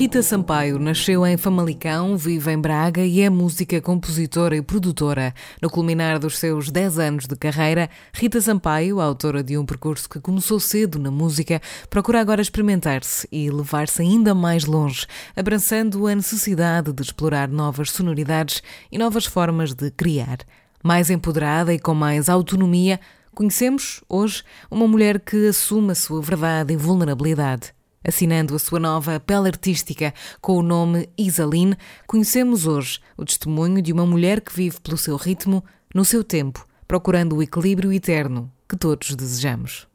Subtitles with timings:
[0.00, 5.34] Rita Sampaio nasceu em Famalicão, vive em Braga e é música, compositora e produtora.
[5.60, 10.20] No culminar dos seus 10 anos de carreira, Rita Sampaio, autora de um percurso que
[10.20, 16.92] começou cedo na música, procura agora experimentar-se e levar-se ainda mais longe, abraçando a necessidade
[16.92, 18.62] de explorar novas sonoridades
[18.92, 20.38] e novas formas de criar.
[20.80, 23.00] Mais empoderada e com mais autonomia,
[23.34, 27.76] conhecemos hoje uma mulher que assume a sua verdade e vulnerabilidade.
[28.08, 33.92] Assinando a sua nova pele artística com o nome Isaline, conhecemos hoje o testemunho de
[33.92, 35.62] uma mulher que vive pelo seu ritmo,
[35.94, 39.86] no seu tempo, procurando o equilíbrio eterno que todos desejamos.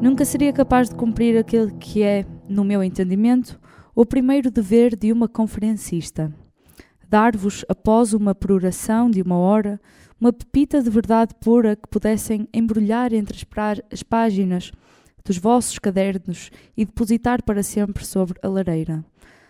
[0.00, 3.63] Nunca seria capaz de cumprir aquele que é, no meu entendimento,
[3.94, 6.34] o primeiro dever de uma conferencista.
[7.08, 9.80] Dar-vos, após uma peroração de uma hora,
[10.20, 13.46] uma pepita de verdade pura que pudessem embrulhar entre
[13.92, 14.72] as páginas
[15.24, 19.04] dos vossos cadernos e depositar para sempre sobre a lareira.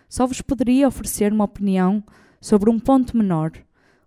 [0.07, 2.03] Só vos poderia oferecer uma opinião
[2.39, 3.51] sobre um ponto menor.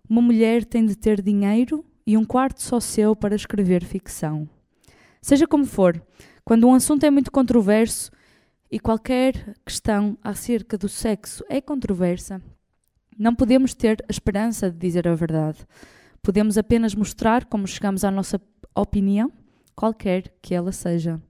[0.09, 4.47] Uma mulher tem de ter dinheiro e um quarto só seu para escrever ficção.
[5.21, 6.01] Seja como for,
[6.45, 8.09] quando um assunto é muito controverso
[8.71, 12.41] e qualquer questão acerca do sexo é controversa,
[13.17, 15.65] não podemos ter a esperança de dizer a verdade.
[16.21, 18.39] Podemos apenas mostrar como chegamos à nossa
[18.75, 19.31] opinião,
[19.75, 21.21] qualquer que ela seja.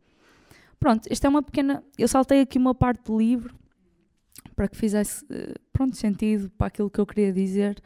[0.79, 1.83] Pronto, esta é uma pequena.
[1.97, 3.55] Eu saltei aqui uma parte do livro
[4.55, 7.81] para que fizesse eh, pronto, sentido para aquilo que eu queria dizer.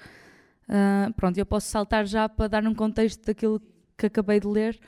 [0.63, 3.61] Uh, pronto, eu posso saltar já para dar um contexto daquilo
[3.97, 4.79] que acabei de ler.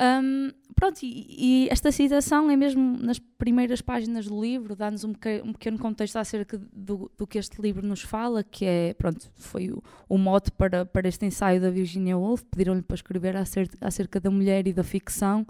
[0.00, 5.10] Um, pronto, e, e, esta citação é mesmo nas primeiras páginas do livro, dá-nos um,
[5.10, 9.70] um, pequeno contexto acerca do, do, que este livro nos fala, que é, pronto, foi
[9.72, 14.20] o, o mote para, para este ensaio da Virginia Woolf, pediram-lhe para escrever acerca, acerca
[14.20, 15.44] da mulher e da ficção,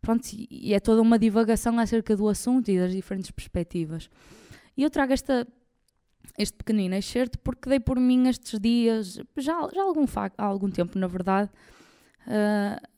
[0.00, 4.08] pronto, e, e é toda uma divagação acerca do assunto e das diferentes perspectivas.
[4.74, 5.46] E eu trago esta,
[6.38, 10.70] este pequenino excerto porque dei por mim estes dias, já, já há, algum, há algum
[10.70, 11.50] tempo na verdade,
[12.26, 12.95] uh,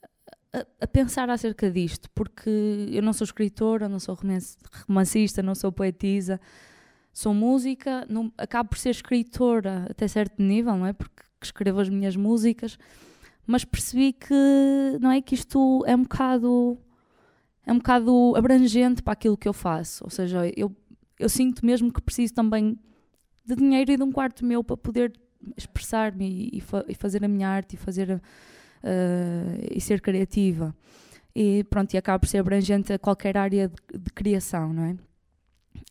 [0.53, 2.51] a, a, pensar acerca disto, porque
[2.91, 4.19] eu não sou escritora, não sou
[4.87, 6.41] romancista, não sou poetisa,
[7.13, 10.93] sou música, não, acabo por ser escritora até certo nível, não é?
[10.93, 12.79] Porque escrevo as minhas músicas,
[13.47, 14.35] mas percebi que
[15.01, 16.79] não é que isto é um bocado
[17.67, 20.75] é um bocado abrangente para aquilo que eu faço, ou seja, eu,
[21.19, 22.79] eu sinto mesmo que preciso também
[23.45, 25.13] de dinheiro e de um quarto meu para poder
[25.57, 28.21] expressar-me e, e, fa e fazer a minha arte e fazer a,
[28.83, 30.75] uh, e ser criativa.
[31.35, 34.97] E pronto, e acaba por ser abrangente a qualquer área de, de criação, não é?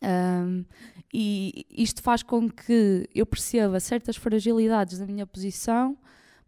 [0.03, 0.65] Um,
[1.13, 5.97] e isto faz com que eu perceba certas fragilidades da minha posição,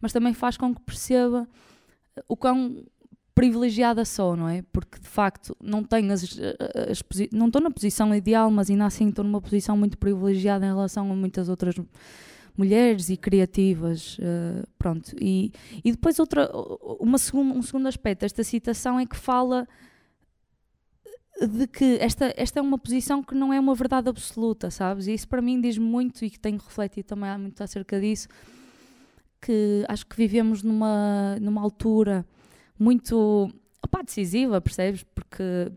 [0.01, 1.47] mas também faz com que perceba
[2.27, 2.83] o quão
[3.33, 4.63] privilegiada sou, não é?
[4.73, 6.23] Porque de facto não tenho as,
[6.89, 7.01] as,
[7.31, 11.09] não estou na posição ideal, mas ainda assim estou numa posição muito privilegiada em relação
[11.09, 11.75] a muitas outras
[12.57, 15.15] mulheres e criativas, uh, pronto.
[15.19, 15.51] E,
[15.83, 16.49] e depois outra,
[16.99, 19.67] uma segun, um segundo aspecto desta citação é que fala
[21.47, 25.07] de que esta, esta é uma posição que não é uma verdade absoluta, sabes?
[25.07, 28.27] E isso para mim diz muito e que tenho refletido também muito acerca disso,
[29.41, 32.25] que acho que vivemos numa, numa altura
[32.77, 33.49] muito
[33.83, 35.03] opá, decisiva, percebes?
[35.15, 35.71] Porque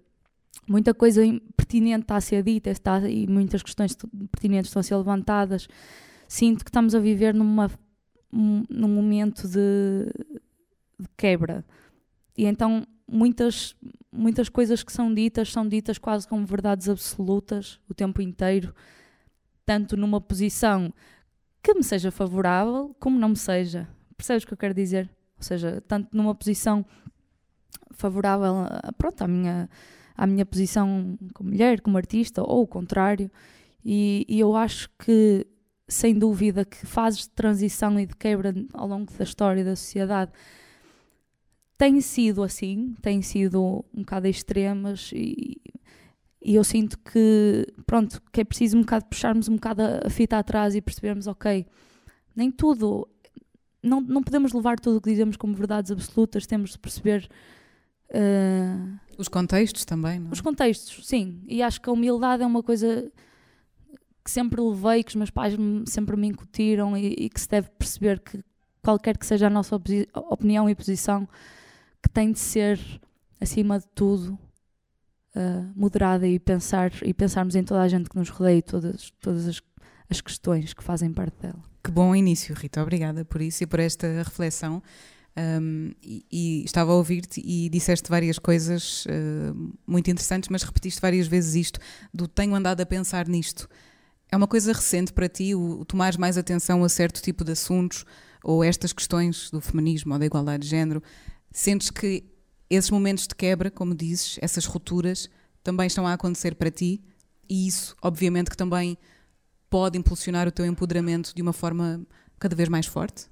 [0.69, 1.23] muita coisa
[1.57, 3.97] pertinente está a ser dita está, e muitas questões
[4.31, 5.69] pertinentes estão a ser levantadas.
[6.33, 7.71] Sinto que estamos a viver numa,
[8.33, 10.07] num momento de,
[10.99, 11.63] de quebra.
[12.35, 13.77] E então muitas,
[14.11, 18.75] muitas coisas que são ditas são ditas quase como verdades absolutas o tempo inteiro,
[19.67, 20.91] tanto numa posição
[21.63, 23.87] que me seja favorável como não me seja.
[24.17, 25.11] Percebes o que eu quero dizer?
[25.37, 26.83] Ou seja, tanto numa posição
[27.91, 28.55] favorável
[28.97, 29.69] pronto, à, minha,
[30.17, 33.31] à minha posição como mulher, como artista, ou o contrário.
[33.85, 35.47] E, e eu acho que,
[35.89, 40.33] sem dúvida, que fases de transição e de quebra ao longo da história da sociedade
[41.77, 45.61] têm sido assim, têm sido um bocado extremas e,
[46.41, 50.39] e eu sinto que, pronto, que é preciso um bocado puxarmos um bocado a fita
[50.39, 51.67] atrás e percebermos, ok,
[52.37, 53.09] nem tudo,
[53.83, 57.29] não, não podemos levar tudo o que dizemos como verdades absolutas, temos de perceber...
[58.11, 60.33] Uh, os contextos também, não é?
[60.33, 61.43] Os contextos, sim.
[61.49, 63.11] E acho que a humildade é uma coisa
[64.25, 65.55] que sempre levei, que os meus pais
[65.87, 68.43] sempre me incutiram e, e que se deve perceber que
[68.83, 71.29] qualquer que seja a nossa opinião e posição,
[72.03, 72.79] que tem de ser,
[73.41, 74.39] acima de tudo,
[75.37, 79.13] uh, moderada e pensar e pensarmos em toda a gente que nos rodeia e todas,
[79.21, 79.63] todas as,
[80.11, 81.63] as questões que fazem parte dela.
[81.83, 82.83] Que bom início, Rita.
[82.83, 84.83] Obrigada por isso e por esta reflexão.
[85.35, 91.01] Um, e, e, estava a ouvir-te e disseste várias coisas uh, muito interessantes, mas repetiste
[91.01, 91.81] várias vezes isto
[92.13, 93.67] do tenho andado a pensar nisto.
[94.33, 98.07] É uma coisa recente para ti o, tomares mais atenção a certo tipo de assuntos
[98.43, 101.03] ou estas questões do feminismo ou da igualdade de género?
[101.51, 102.25] Sentes que
[102.71, 105.29] esses momentos de quebra, como dizes, essas rupturas,
[105.63, 107.05] também estão a acontecer para ti
[107.47, 108.97] e isso, obviamente, que também
[109.69, 112.01] pode impulsionar o teu empoderamento de uma forma
[112.39, 113.27] cada vez mais forte?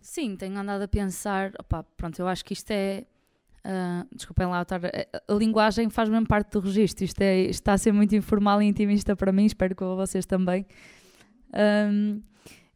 [0.00, 3.04] Sim, tenho andado a pensar, opa, pronto, eu acho que isto é,
[3.66, 7.78] uh, desculpem lá, a, a linguagem faz mesmo parte do registro, isto é, está a
[7.78, 10.64] ser muito informal e intimista para mim, espero que vocês também.
[11.52, 12.22] Um,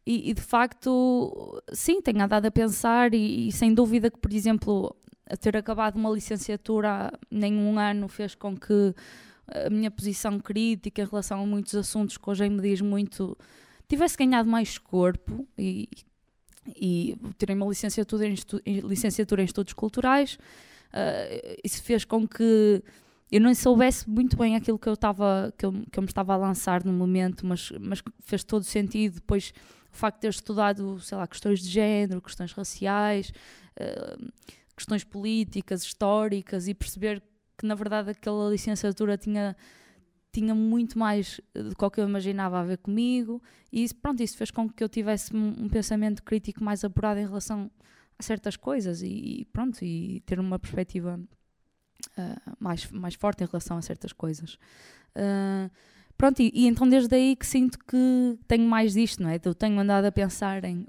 [0.05, 4.33] e, e, de facto, sim, tenho andado a pensar e, e, sem dúvida que, por
[4.33, 4.95] exemplo,
[5.39, 8.93] ter acabado uma licenciatura nem um ano fez com que
[9.47, 13.37] a minha posição crítica em relação a muitos assuntos que hoje me diz muito
[13.87, 15.89] tivesse ganhado mais corpo e,
[16.75, 17.17] e
[17.49, 20.37] uma licenciatura em, licenciatura em estudos culturais
[20.93, 22.83] uh, isso fez com que
[23.31, 26.33] eu não soubesse muito bem aquilo que eu estava que eu, que eu me estava
[26.33, 29.15] a lançar no momento mas, mas fez todo sentido.
[29.15, 29.53] Depois
[29.91, 33.31] o facto de ter estudado, sei lá, questões de género, questões raciais,
[33.79, 34.31] uh,
[34.75, 37.21] questões políticas, históricas e perceber
[37.57, 39.55] que na verdade aquela licenciatura tinha
[40.31, 43.41] tinha muito mais do que eu imaginava a ver comigo.
[43.71, 47.25] E isso, pronto, isso fez com que eu tivesse um, pensamento crítico mais apurado em
[47.25, 47.69] relação
[48.21, 51.19] certas coisas e, e pronto, e ter uma perspectiva
[52.17, 54.55] uh, mais, mais forte em relação a certas coisas.
[55.15, 55.69] Uh,
[56.21, 59.39] Pronto, e, e, então desde aí que sinto que tenho mais disto, não é?
[59.43, 60.85] Eu tenho andado a pensar em.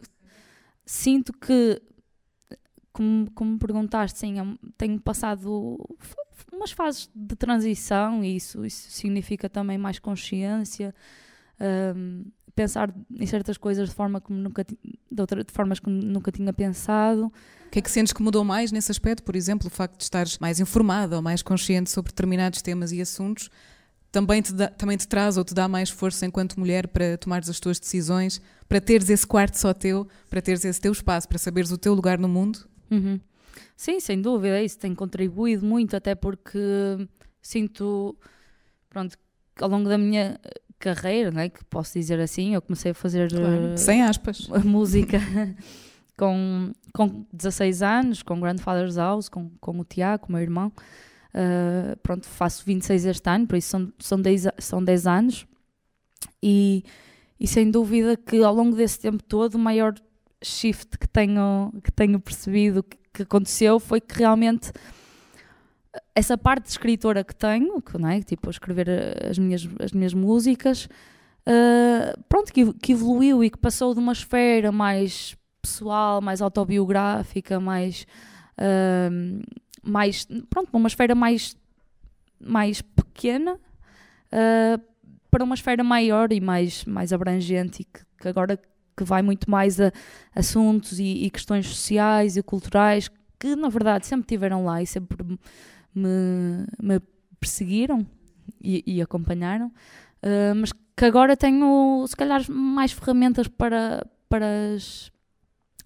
[0.85, 1.81] Sinto que,
[2.93, 4.35] como, como perguntaste, sim,
[4.77, 5.79] tenho passado
[6.53, 10.95] umas fases de transição e isso, isso significa também mais consciência,
[11.97, 16.31] um, pensar em certas coisas de, forma como nunca, de, outra, de formas que nunca
[16.31, 17.27] tinha pensado.
[17.67, 19.23] O que é que sentes que mudou mais nesse aspecto?
[19.23, 23.01] Por exemplo, o facto de estares mais informada ou mais consciente sobre determinados temas e
[23.01, 23.51] assuntos
[24.13, 27.49] também te, dá, também te traz ou te dá mais força enquanto mulher para tomares
[27.49, 31.39] as tuas decisões, para teres esse quarto só teu, para teres esse teu espaço, para
[31.39, 32.59] saberes o teu lugar no mundo?
[32.91, 33.19] Uhum.
[33.75, 36.59] Sim, sem dúvida, isso tem contribuído muito, até porque
[37.41, 38.15] sinto,
[38.91, 39.17] pronto,
[39.59, 40.39] ao longo da minha
[40.83, 44.49] carreira, né, que posso dizer assim, eu comecei a fazer claro, uh, sem aspas.
[44.65, 45.21] música
[46.19, 50.73] com, com 16 anos, com Grandfather's House, com, com o Tiago, o meu irmão.
[51.33, 55.47] Uh, pronto, faço 26 este ano, por isso são, são, 10, são 10 anos.
[56.43, 56.83] E,
[57.39, 59.95] e sem dúvida que ao longo desse tempo todo, o maior
[60.43, 64.73] shift que tenho, que tenho percebido que aconteceu foi que realmente
[66.15, 68.21] essa parte de escritora que tenho, que, não é?
[68.23, 68.89] tipo, escrever
[69.29, 70.89] as minhas, as minhas músicas,
[71.47, 77.61] uh, pronto, que, que evoluiu e que passou de uma esfera mais pessoal, mais autobiográfica,
[77.61, 78.07] mais
[78.59, 79.43] uh,
[79.83, 81.57] mais, pronto, uma esfera mais,
[82.41, 84.83] mais pequena uh,
[85.31, 88.59] para uma esfera maior e mais, mais abrangente e que, que agora
[88.97, 89.91] que vai muito mais a
[90.35, 95.39] assuntos e, e, questões sociais e culturais que na verdade sempre tiveram lá e sempre
[95.95, 97.01] me, me
[97.41, 98.07] perseguiram
[98.61, 105.11] e, e acompanharam, uh, mas que agora tenho se calhar mais ferramentas para, para, as,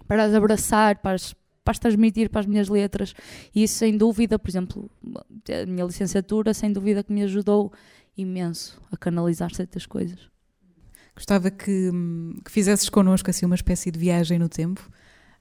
[0.07, 1.35] para as abraçar, para as
[1.67, 3.13] capaz de transmitir para as minhas letras.
[3.53, 7.73] E isso, sem dúvida, por exemplo, a minha licenciatura, sem dúvida que me ajudou
[8.17, 10.31] imenso a canalizar certas coisas.
[11.15, 11.91] Gostava que,
[12.45, 14.89] que fizesses connosco assim, uma espécie de viagem no tempo.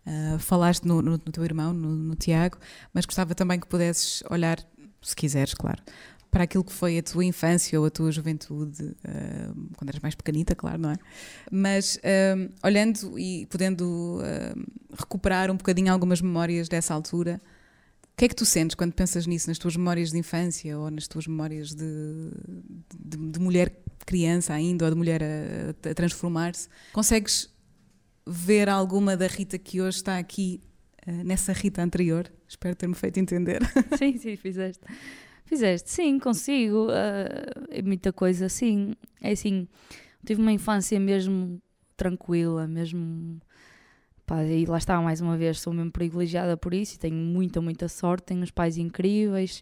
[0.06, 2.58] Uh, falaste no, no, no, teu irmão, no, no Tiago,
[2.94, 4.60] mas gostava também que pudesses olhar,
[5.02, 5.82] se quiseres, claro,
[6.30, 10.14] para aquilo que foi a tua infância ou a tua juventude, uh, quando eras mais
[10.14, 10.96] pequenita, claro, não é?
[11.52, 14.20] Mas uh, olhando e podendo
[14.98, 17.42] recuperar um bocadinho algumas memórias dessa altura,
[18.16, 20.90] o que é que tu sentes quando pensas nisso, nas tuas memórias de infância ou
[20.90, 22.32] nas tuas memórias de,
[22.98, 26.70] de, de mulher criança ainda ou de mulher a, a transformar-se?
[26.94, 27.50] Consegues
[28.26, 30.62] ver alguma da Rita que hoje está aqui
[31.24, 32.32] nessa Rita anterior?
[32.48, 33.62] Espero ter-me feito entender.
[33.98, 34.84] Sim, sim, fizeste.
[35.46, 35.92] Fizeste?
[35.92, 36.88] Sim, consigo.
[36.88, 38.96] Uh, muita coisa, sim.
[39.22, 39.68] É assim,
[40.26, 41.62] tive uma infância mesmo
[41.96, 43.40] tranquila, mesmo.
[44.26, 47.62] Pá, e lá está, mais uma vez, sou mesmo privilegiada por isso e tenho muita,
[47.62, 48.26] muita sorte.
[48.26, 49.62] Tenho uns pais incríveis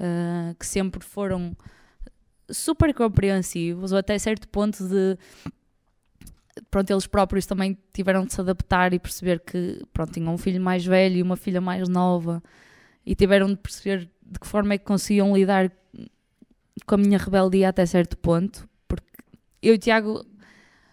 [0.00, 1.54] uh, que sempre foram
[2.50, 5.18] super compreensivos, ou até certo ponto de.
[6.70, 10.60] Pronto, eles próprios também tiveram de se adaptar e perceber que, pronto, tinham um filho
[10.60, 12.42] mais velho e uma filha mais nova
[13.04, 15.70] e tiveram de perceber de que forma é que conseguiam lidar
[16.86, 19.06] com a minha rebeldia até certo ponto, porque
[19.62, 20.24] eu e o Tiago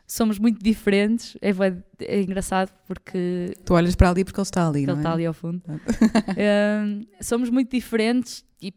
[0.07, 1.51] somos muito diferentes, é,
[1.99, 3.53] é engraçado porque...
[3.65, 4.95] Tu olhas para ali porque ele está ali, Ele é?
[4.95, 5.61] está ali ao fundo.
[6.85, 8.71] um, somos muito diferentes e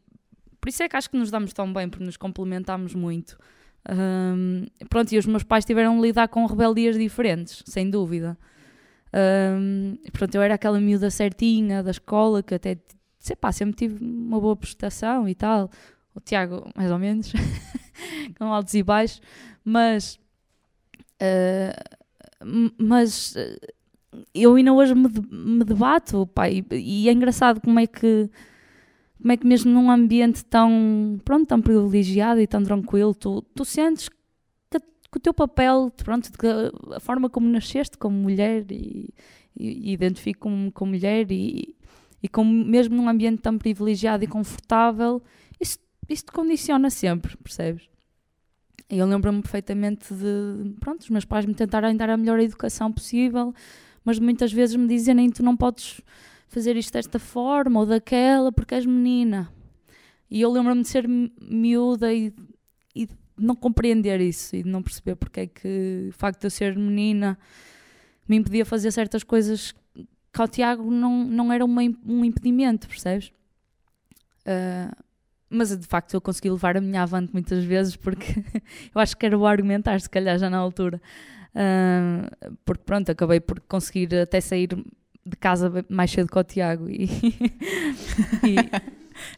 [0.61, 3.39] por isso é que acho que nos damos tão bem, porque nos complementamos muito.
[3.91, 8.37] Um, pronto, e os meus pais tiveram de lidar com rebeldias diferentes, sem dúvida.
[9.15, 12.77] Um, pronto, eu era aquela miúda certinha da escola que até
[13.19, 15.71] sei pá, sempre tive uma boa prestação e tal.
[16.15, 17.33] O Tiago, mais ou menos,
[18.39, 19.21] com altos e baixos,
[19.65, 20.19] mas.
[21.21, 23.67] Uh, mas uh,
[24.35, 28.31] eu ainda hoje me, me debato, pá, e, e, é engraçado como é que.
[29.21, 33.65] Como é que mesmo num ambiente tão, pronto, tão privilegiado e tão tranquilo, tu, tu
[33.65, 36.31] sentes que, que o teu papel, pronto,
[36.95, 39.13] a forma como nasceste como mulher e,
[39.57, 41.75] e, e identifico-me como mulher e,
[42.23, 45.21] e como mesmo num ambiente tão privilegiado e confortável,
[45.61, 47.89] isso, isso te condiciona sempre, percebes?
[48.91, 52.91] E eu lembro-me perfeitamente de, pronto, os meus pais me tentarem dar a melhor educação
[52.91, 53.53] possível,
[54.03, 56.01] mas muitas vezes me dizem, tu não podes
[56.49, 59.53] fazer isto desta forma ou daquela porque és menina.
[60.31, 62.35] E eu lembro-me de ser miúda e,
[62.95, 66.51] e não compreender isso e de não perceber porque é que o facto de eu
[66.51, 67.39] ser menina
[68.29, 69.75] me impedia fazer certas coisas
[70.33, 73.33] que ao Tiago não, não era uma, um impedimento, percebes?
[74.41, 74.95] Uh,
[75.49, 78.45] mas de facto eu consegui levar a minha avante muitas vezes porque
[78.95, 81.01] eu acho que era o argumentar, se calhar já na altura.
[81.55, 84.69] Uh, porque pronto, acabei por conseguir até sair
[85.29, 87.05] de casa mais cedo que o Tiago e,
[88.45, 88.57] e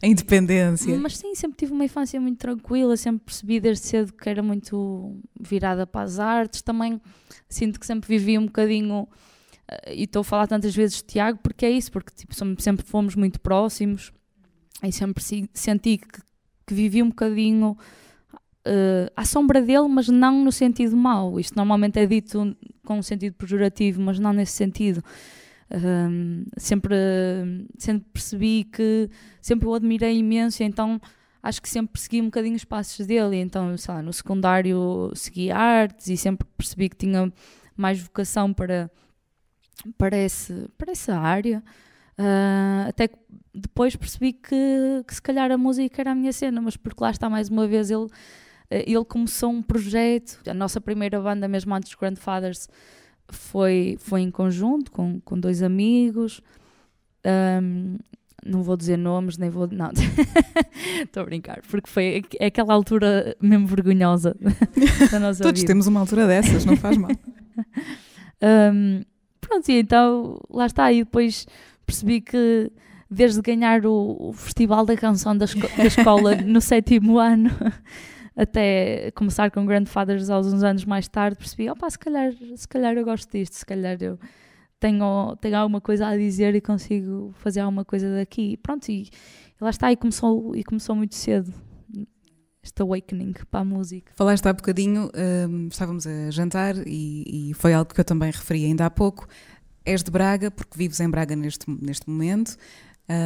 [0.01, 0.97] a independência.
[0.97, 5.19] Mas sim, sempre tive uma infância muito tranquila, sempre percebi desde cedo que era muito
[5.39, 6.61] virada para as artes.
[6.61, 7.01] Também
[7.49, 9.07] sinto que sempre vivi um bocadinho
[9.87, 13.15] e estou a falar tantas vezes de Tiago porque é isso, porque tipo, sempre fomos
[13.15, 14.11] muito próximos
[14.83, 16.21] e sempre senti que,
[16.67, 17.77] que vivi um bocadinho
[18.65, 21.39] uh, à sombra dele, mas não no sentido mau.
[21.39, 25.03] Isto normalmente é dito com um sentido pejorativo, mas não nesse sentido.
[25.73, 26.95] Uh, sempre,
[27.77, 29.09] sempre percebi que
[29.41, 30.99] sempre o admirei imenso, então
[31.41, 33.37] acho que sempre persegui um bocadinho os passos dele.
[33.37, 37.31] Então, sei lá, no secundário segui artes e sempre percebi que tinha
[37.75, 38.91] mais vocação para
[39.97, 41.63] para, esse, para essa área.
[42.19, 43.17] Uh, até que
[43.53, 47.09] depois percebi que, que se calhar a música era a minha cena, mas porque lá
[47.09, 48.07] está mais uma vez ele,
[48.69, 52.67] ele começou um projeto, a nossa primeira banda mesmo antes dos Grandfathers
[53.35, 56.41] foi, foi em conjunto com, com dois amigos,
[57.25, 57.97] um,
[58.45, 59.67] não vou dizer nomes, nem vou.
[59.71, 59.91] Não,
[61.03, 64.35] estou a brincar, porque foi é aquela altura mesmo vergonhosa
[65.11, 65.71] da nossa Todos vida.
[65.71, 67.11] temos uma altura dessas, não faz mal.
[68.73, 69.01] um,
[69.39, 70.91] pronto, e então lá está.
[70.91, 71.45] E depois
[71.85, 72.71] percebi que
[73.09, 77.51] desde ganhar o, o Festival da Canção da, esco da escola no sétimo ano
[78.35, 82.95] até começar com Grandfathers aos uns anos mais tarde, percebi, opa, se calhar, se calhar
[82.95, 84.17] eu gosto disto, se calhar eu
[84.79, 88.53] tenho, tenho alguma coisa a dizer e consigo fazer alguma coisa daqui.
[88.53, 89.09] E pronto, e, e
[89.59, 91.53] lá está, e começou, e começou muito cedo
[92.63, 94.11] este awakening para a música.
[94.15, 95.09] Falaste há bocadinho,
[95.49, 99.27] um, estávamos a jantar e, e, foi algo que eu também referi ainda há pouco.
[99.83, 102.55] És de Braga, porque vives em Braga neste, neste momento,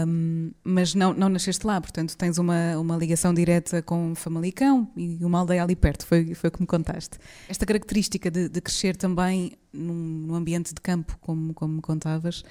[0.08, 5.24] um, mas não, não nasceste lá, portanto tens uma, uma ligação direta com Famalicão e
[5.24, 7.20] uma aldeia ali perto, foi, foi o que me contaste.
[7.48, 12.44] Esta característica de, de crescer também num, num ambiente de campo, como, como me contavas,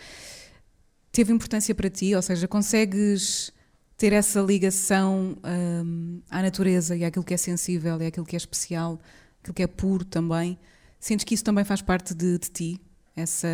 [1.11, 2.15] teve importância para ti?
[2.15, 3.53] Ou seja, consegues
[3.97, 5.37] ter essa ligação
[5.85, 9.01] hum, à natureza e àquilo que é sensível e àquilo que é especial,
[9.41, 10.59] aquilo que é puro também?
[11.01, 12.81] Sentes que isso também faz parte de, de ti?
[13.17, 13.49] Essa,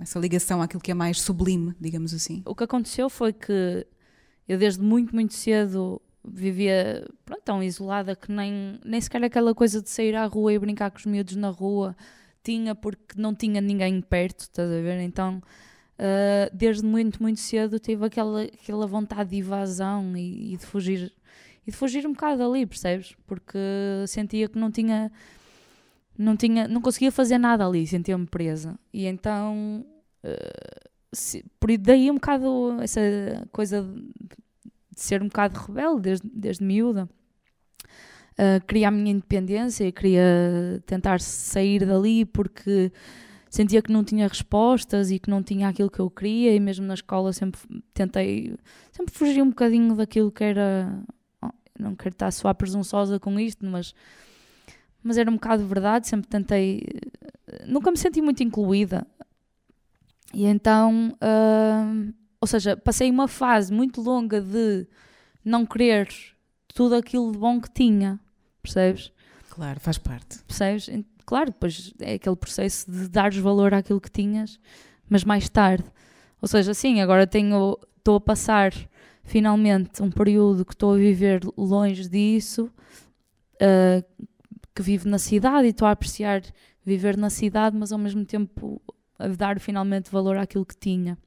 [0.00, 2.42] essa ligação àquilo que é mais sublime, digamos assim?
[2.46, 3.86] O que aconteceu foi que
[4.48, 9.82] eu desde muito, muito cedo vivia pronto, tão isolada que nem, nem sequer aquela coisa
[9.82, 11.96] de sair à rua e brincar com os miúdos na rua
[12.42, 15.00] tinha porque não tinha ninguém perto, estás a ver?
[15.00, 15.42] Então,
[15.98, 21.12] uh, desde muito, muito cedo tive aquela, aquela vontade de evasão e, e, de fugir
[21.66, 23.14] e de fugir um bocado dali, percebes?
[23.26, 23.58] Porque
[24.06, 25.12] sentia que não tinha
[26.20, 28.78] não tinha, não conseguia fazer nada ali, sentia-me presa.
[28.92, 29.84] E então
[30.22, 33.00] uh, se, por daí um bocado essa
[33.50, 37.08] coisa de ser um bocado rebelde desde, desde miúda.
[38.32, 42.92] Uh, queria a minha independência queria tentar sair dali porque
[43.50, 46.86] sentia que não tinha respostas e que não tinha aquilo que eu queria e mesmo
[46.86, 47.60] na escola sempre
[47.92, 48.56] tentei
[48.92, 51.02] sempre fugir um bocadinho daquilo que era
[51.42, 53.92] oh, não quero estar soar presunçosa com isto mas
[55.02, 56.82] mas era um bocado verdade sempre tentei
[57.66, 59.06] nunca me senti muito incluída
[60.32, 64.86] e então uh, ou seja, passei uma fase muito longa de
[65.44, 66.08] não querer
[66.74, 68.18] tudo aquilo de bom que tinha,
[68.62, 69.12] percebes?
[69.50, 70.38] Claro, faz parte.
[70.44, 70.88] Percebes?
[71.26, 74.58] Claro, depois é aquele processo de dares valor àquilo que tinhas,
[75.08, 75.84] mas mais tarde.
[76.40, 78.72] Ou seja, sim, agora tenho, estou a passar
[79.22, 82.70] finalmente um período que estou a viver longe disso,
[83.56, 84.26] uh,
[84.80, 86.42] que vivo na cidade e estou a apreciar
[86.84, 88.80] viver na cidade, mas ao mesmo tempo
[89.18, 91.18] a dar finalmente valor àquilo que tinha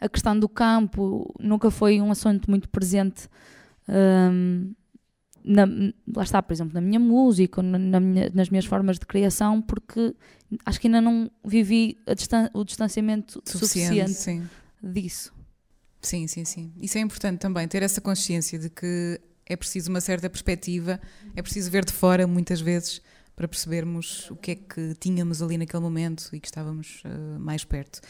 [0.00, 3.28] a questão do campo nunca foi um assunto muito presente.
[3.88, 4.74] Um,
[5.44, 5.64] na,
[6.14, 10.14] lá está, por exemplo, na minha música, na, minha, nas minhas formas de criação, porque
[10.64, 14.50] acho que ainda não vivi distan o distanciamento suficiente, suficiente
[14.82, 15.32] disso.
[16.00, 16.72] Sim, sim, sim.
[16.80, 19.20] Isso é importante também, ter essa consciência de que
[19.52, 21.00] é preciso uma certa perspectiva,
[21.36, 23.00] é preciso ver de fora muitas vezes
[23.34, 27.64] para percebermos o que é que tínhamos ali naquele momento e que estávamos uh, mais
[27.64, 28.00] perto,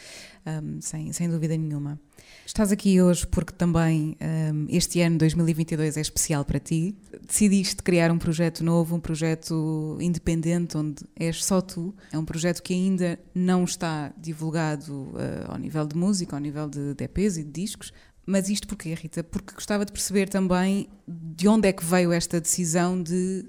[0.45, 1.99] um, sem, sem dúvida nenhuma.
[2.45, 4.17] Estás aqui hoje porque também
[4.53, 6.95] um, este ano 2022 é especial para ti.
[7.25, 11.95] Decidiste criar um projeto novo, um projeto independente, onde és só tu.
[12.11, 16.69] É um projeto que ainda não está divulgado uh, ao nível de música, ao nível
[16.69, 17.93] de, EPs e de discos,
[18.25, 19.23] mas isto porquê, Rita?
[19.23, 23.45] Porque gostava de perceber também de onde é que veio esta decisão de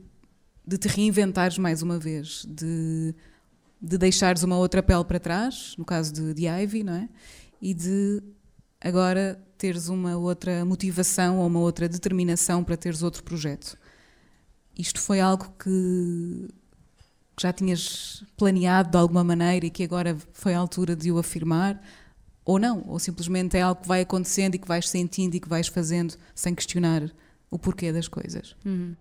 [0.67, 3.15] de te reinventares mais uma vez, de,
[3.81, 7.09] de deixares uma outra pele para trás, no caso de, de Ivy, não é?
[7.61, 8.23] E de
[8.81, 13.77] agora teres uma outra motivação ou uma outra determinação para teres outro projeto.
[14.77, 16.49] Isto foi algo que
[17.41, 21.81] já tinhas planeado de alguma maneira e que agora foi a altura de o afirmar?
[22.45, 22.85] Ou não?
[22.87, 26.15] Ou simplesmente é algo que vai acontecendo e que vais sentindo e que vais fazendo
[26.35, 27.11] sem questionar
[27.51, 28.55] o porquê das coisas?
[28.65, 28.95] Uhum.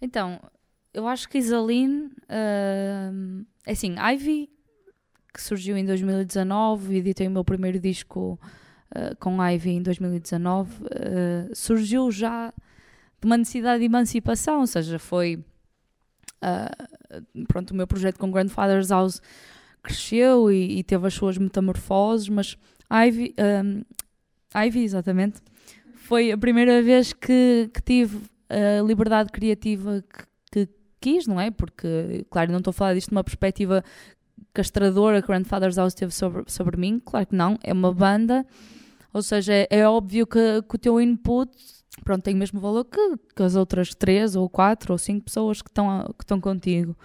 [0.00, 0.40] Então,
[0.92, 4.50] eu acho que Isaline, uh, é assim, Ivy,
[5.32, 8.38] que surgiu em 2019, editei o meu primeiro disco
[8.94, 12.52] uh, com Ivy em 2019, uh, ah, surgiu já
[13.20, 15.42] de uma necessidade de emancipação, ou seja, foi.
[16.42, 19.22] Uh, pronto, o meu projeto com Grandfather's House
[19.82, 22.56] cresceu e, e teve as suas metamorfoses, mas
[22.90, 23.82] Ivy, um,
[24.54, 25.40] Ivy, exatamente,
[25.94, 30.04] foi a primeira vez que, que tive a liberdade criativa
[30.52, 31.50] que, que quis, não é?
[31.50, 33.82] Porque, claro, não estou a falar disto de uma perspectiva
[34.52, 38.46] castradora que Grandfather's House teve sobre, sobre mim, claro que não, é uma banda,
[39.12, 41.50] ou seja, é, é óbvio que, que, o teu input
[42.04, 45.62] pronto, tem o mesmo valor que, que, as outras três ou quatro ou cinco pessoas
[45.62, 46.96] que estão, que estão contigo.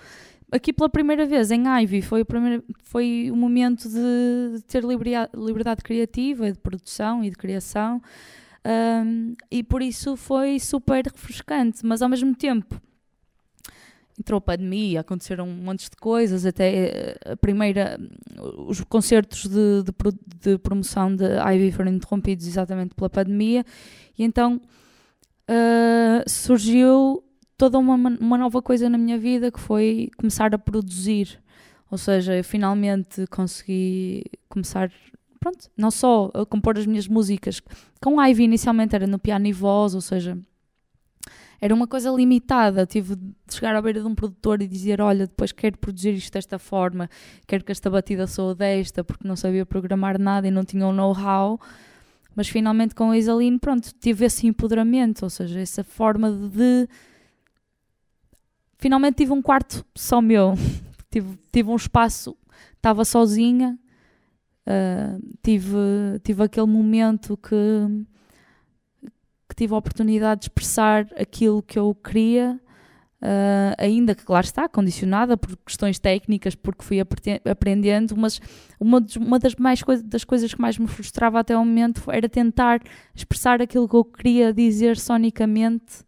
[0.51, 5.31] Aqui pela primeira vez em Ivy foi, primeira, foi o momento de, de ter liberdade,
[5.35, 8.01] liberdade criativa, de produção e de criação.
[8.65, 12.81] Um, e por isso foi super refrescante, mas ao mesmo tempo
[14.19, 17.99] entrou a pandemia, aconteceram um monte de coisas, até eh, a primeira,
[18.67, 19.93] os concertos de, de,
[20.41, 23.63] de promoção de Ivy foram interrompidos exatamente pela pandemia,
[24.17, 24.59] e então
[25.47, 27.23] uh, surgiu
[27.57, 31.41] toda uma, uma nova coisa na minha vida que foi começar a produzir,
[31.89, 34.91] ou seja, eu finalmente consegui começar
[35.39, 37.61] pronto, não só a compor as minhas músicas,
[38.01, 40.37] com Ivy inicialmente era no piano e voz, ou seja,
[41.59, 42.85] era uma coisa limitada.
[42.85, 46.33] Tive de chegar à beira de um produtor e dizer: Olha, depois quero produzir isto
[46.33, 47.09] desta forma,
[47.47, 50.89] quero que esta batida soa desta, porque não sabia programar nada e não tinha o
[50.89, 51.59] um know-how.
[52.35, 56.87] Mas finalmente com a Isaline, pronto, tive esse empoderamento, ou seja, essa forma de.
[58.77, 60.53] Finalmente tive um quarto só meu.
[61.09, 62.37] tive, tive um espaço,
[62.75, 63.77] estava sozinha.
[64.67, 65.77] Uh, tive,
[66.23, 67.55] tive aquele momento que,
[69.47, 72.59] que tive a oportunidade de expressar aquilo que eu queria,
[73.21, 78.41] uh, ainda que, claro está, condicionada por questões técnicas, porque fui aprendendo, mas
[78.77, 82.27] uma, uma das, mais coi das coisas que mais me frustrava até o momento era
[82.27, 82.81] tentar
[83.15, 86.05] expressar aquilo que eu queria dizer sonicamente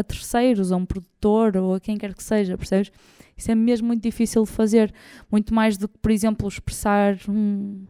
[0.00, 2.90] a terceiros, a um produtor ou a quem quer que seja, percebes?
[3.36, 4.92] Isso é mesmo muito difícil de fazer,
[5.30, 7.86] muito mais do que, por exemplo, expressar um,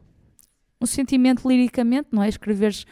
[0.81, 2.29] um sentimento liricamente, não é?
[2.29, 2.87] Escreveres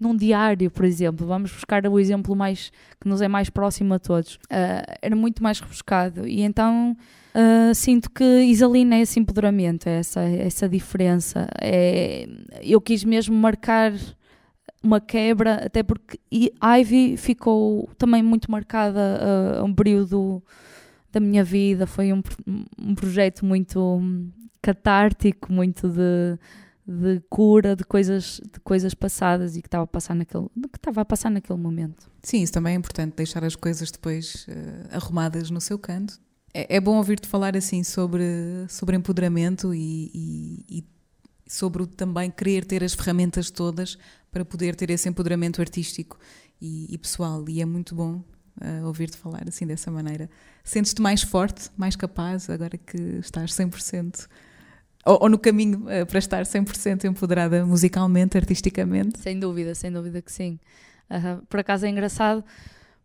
[0.00, 3.98] num diário, por exemplo, vamos buscar o exemplo mais que nos é mais próximo a
[3.98, 6.96] todos, uh, era muito mais rebuscado e então
[7.34, 11.46] uh, sinto que Isalina é esse empoderamento, é essa, essa diferença.
[11.60, 12.26] É,
[12.62, 13.92] eu quis mesmo marcar
[14.82, 20.42] uma quebra, até porque Ivy ficou também muito marcada a uh, um período
[21.12, 22.22] da minha vida, foi um,
[22.78, 24.00] um projeto muito
[24.62, 26.38] catártico, muito de
[26.90, 31.02] de cura de coisas, de coisas passadas e que estava a passar naquele, que estava
[31.02, 32.10] a passar naquele momento.
[32.20, 36.20] Sim, isso também é importante, deixar as coisas depois uh, arrumadas no seu canto.
[36.52, 38.24] É, é bom ouvir-te falar assim sobre,
[38.68, 40.84] sobre empoderamento e, e, e
[41.50, 43.98] sobre o também querer ter as ferramentas todas
[44.30, 46.16] para poder ter esse empoderamento artístico
[46.60, 47.44] e, e pessoal.
[47.48, 48.22] E é muito bom
[48.60, 50.30] uh, ouvir-te falar assim dessa maneira.
[50.62, 54.28] Sentes-te mais forte, mais capaz, agora que estás 100%
[55.04, 59.18] ou, ou no caminho uh, para estar 100% empoderada musicalmente, artisticamente?
[59.18, 60.56] Sem dúvida, sem dúvida que sim.
[61.10, 62.44] Uh, por acaso é engraçado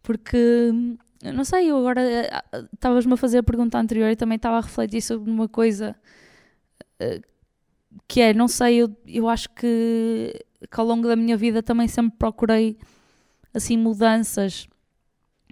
[0.04, 0.72] porque,
[1.34, 4.62] não sei, eu agora eh, estavas-me a fazer a pergunta anterior e também estava a
[4.62, 5.96] refletir sobre uma coisa
[8.08, 11.88] que é, não sei, eu, eu acho que, que ao longo da minha vida também
[11.88, 12.78] sempre procurei
[13.54, 14.68] assim mudanças.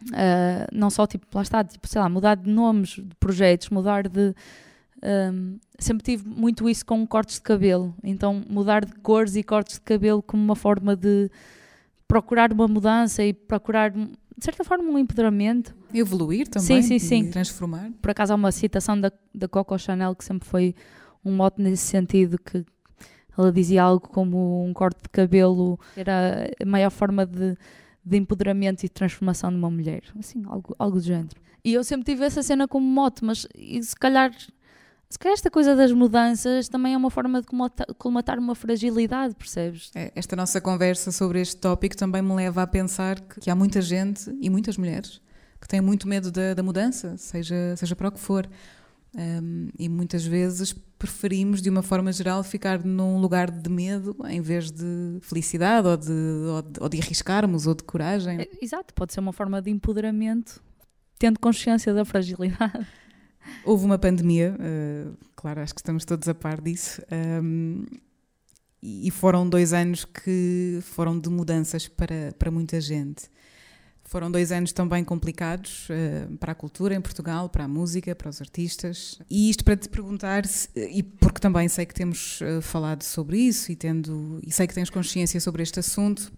[0.10, 4.08] Uh, não só tipo, lá está, tipo, sei lá, mudar de nomes de projetos, mudar
[4.10, 4.36] de,
[5.04, 7.94] um, sempre tive muito isso com cortes de cabelo.
[8.04, 11.30] Então, mudar de cores e cortes de cabelo como uma forma de
[12.08, 15.76] procurar uma mudança e procurar, de certa forma, um empoderamento.
[15.94, 16.82] Evoluir também.
[16.82, 17.30] Sim, sim, sim.
[17.30, 17.92] Transformar.
[18.02, 20.74] Por acaso, há uma citação da, da Coco Chanel que sempre foi
[21.24, 22.66] um mote nesse sentido, que
[23.38, 27.58] ela dizia algo como um corte de cabelo era a maior forma de,
[28.04, 30.04] de empoderamento e transformação de uma mulher.
[30.20, 31.36] Assim, algo, algo do género.
[31.64, 33.48] E eu sempre tive essa cena como mote, mas
[33.82, 34.32] se calhar
[35.10, 37.48] se calhar esta coisa das mudanças também é uma forma de
[38.00, 39.92] colmatar uma fragilidade, percebes?
[39.94, 43.56] É, esta nossa conversa sobre este tópico também me leva a pensar que, que há
[43.56, 45.22] muita gente e muitas mulheres
[45.62, 48.50] que têm muito medo da, da mudança, seja, seja para o que for.
[49.16, 54.42] Um, e muitas vezes preferimos, de uma forma geral, ficar num lugar de medo em
[54.42, 58.42] vez de felicidade ou de, ou de, ou de arriscarmos ou de coragem.
[58.42, 60.64] É, exato, pode ser uma forma de empoderamento,
[61.20, 62.88] tendo consciência da fragilidade.
[63.64, 67.02] Houve uma pandemia, uh, claro, acho que estamos todos a par disso,
[67.44, 67.86] um,
[68.82, 73.30] e foram dois anos que foram de mudanças para, para muita gente.
[74.14, 78.30] Foram dois anos também complicados uh, para a cultura em Portugal, para a música, para
[78.30, 79.20] os artistas.
[79.28, 83.40] E isto para te perguntar, se, e porque também sei que temos uh, falado sobre
[83.40, 86.32] isso e, tendo, e sei que tens consciência sobre este assunto,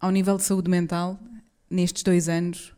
[0.00, 1.20] ao nível de saúde mental,
[1.68, 2.72] nestes dois anos,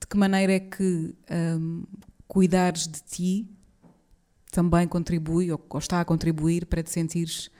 [0.00, 1.84] de que maneira é que um,
[2.26, 3.50] cuidares de ti
[4.50, 7.50] também contribui ou, ou está a contribuir para te sentires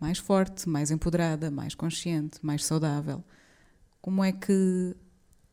[0.00, 3.22] mais forte, mais empoderada, mais consciente, mais saudável?
[4.00, 4.96] Como é que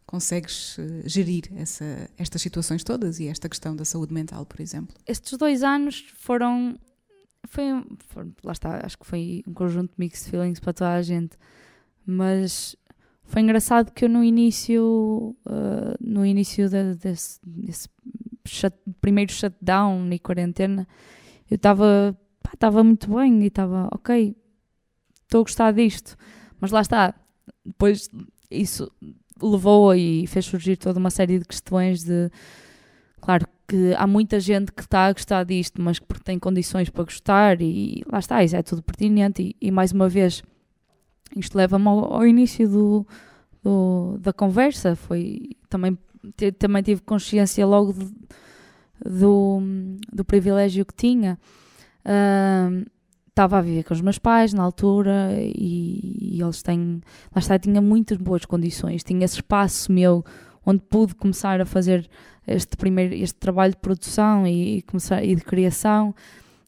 [0.06, 4.96] consegues uh, gerir essa, estas situações todas e esta questão da saúde mental, por exemplo?
[5.06, 6.78] Estes dois anos foram,
[7.46, 7.66] foi,
[8.44, 11.38] lá está, acho que foi um conjunto de mixed feelings para toda a gente,
[12.06, 12.76] mas
[13.26, 17.90] foi engraçado que eu no início, uh, no início de, desse, desse
[18.46, 20.88] shut, primeiro shutdown e quarentena,
[21.52, 22.18] eu estava
[22.54, 24.36] estava muito bem e estava, ok,
[25.24, 26.16] estou a gostar disto.
[26.60, 27.14] Mas lá está,
[27.66, 28.10] depois
[28.50, 28.92] isso
[29.42, 32.32] levou e fez surgir toda uma série de questões de,
[33.22, 37.04] claro que há muita gente que está a gostar disto, mas que tem condições para
[37.04, 40.42] gostar e lá está, isso é tudo pertinente e, e mais uma vez
[41.36, 43.08] isto leva-me ao, ao, início do,
[43.64, 44.96] do, da conversa.
[44.96, 45.98] Foi também,
[46.58, 48.08] também tive consciência logo de,
[49.04, 49.60] do,
[50.12, 51.38] do privilégio que tinha.
[53.30, 57.02] Estava uh, a viver com os meus pais na altura e, e eles têm.
[57.36, 59.04] Lá está, tinha muitas boas condições.
[59.04, 60.24] Tinha esse espaço meu
[60.66, 62.10] onde pude começar a fazer
[62.46, 66.14] este primeiro este trabalho de produção e, e começar e de criação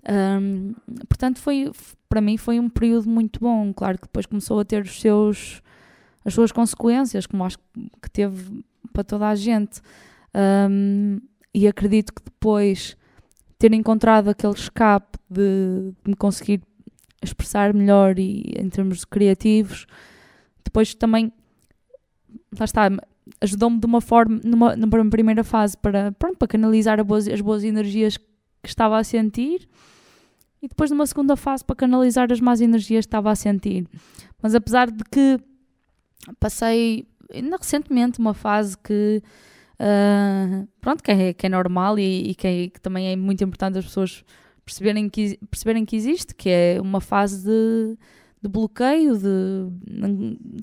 [0.07, 0.73] um,
[1.07, 1.71] portanto, foi,
[2.07, 3.73] para mim foi um período muito bom.
[3.73, 5.61] Claro que depois começou a ter os seus,
[6.23, 7.57] as suas consequências, como acho
[8.01, 9.81] que teve para toda a gente.
[10.69, 11.19] Um,
[11.53, 12.95] e acredito que depois
[13.57, 16.61] ter encontrado aquele escape de, de me conseguir
[17.21, 19.85] expressar melhor e em termos criativos.
[20.63, 21.31] Depois também,
[22.57, 22.89] lá está,
[23.41, 27.63] ajudou-me de uma forma, numa, numa primeira fase, para, pronto, para canalizar boas, as boas
[27.63, 28.25] energias que
[28.63, 29.67] estava a sentir
[30.61, 33.87] e depois numa segunda fase para canalizar as más energias que estava a sentir.
[34.41, 35.39] Mas apesar de que
[36.39, 39.23] passei ainda recentemente uma fase que
[39.79, 43.43] uh, pronto, que é, que é normal e, e que, é, que, também é muito
[43.43, 44.23] importante as pessoas
[44.69, 47.97] perceberem que, perceberem que existe, que é uma fase de,
[48.41, 49.67] de bloqueio, de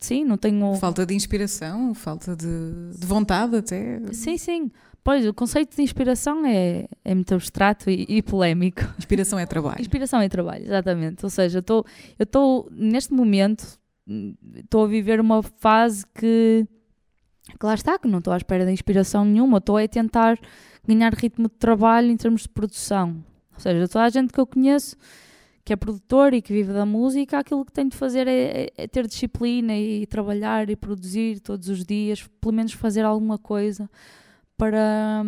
[0.01, 4.01] sim, não tenho falta de inspiração, falta de, de vontade até.
[4.13, 4.71] Sim, sim.
[5.03, 8.83] Pois, o conceito de inspiração é, é muito abstrato e, e polémico.
[8.99, 9.81] Inspiração é trabalho.
[9.81, 11.25] Inspiração é trabalho, exatamente.
[11.25, 13.79] Ou seja, eu estou, neste momento,
[14.55, 16.67] estou a viver uma fase que,
[17.59, 20.39] que lá está, que não estou à espera de inspiração nenhuma, estou a tentar
[20.87, 23.23] ganhar ritmo de trabalho em termos de produção.
[23.57, 24.97] Ou seja, toda a gente que eu conheço
[25.67, 28.73] que é produtor e que vive da música, aquilo que tem de fazer é, é,
[28.77, 33.91] é ter disciplina e trabalhar e produzir todos os dias, pelo menos fazer alguma coisa
[34.57, 35.25] para,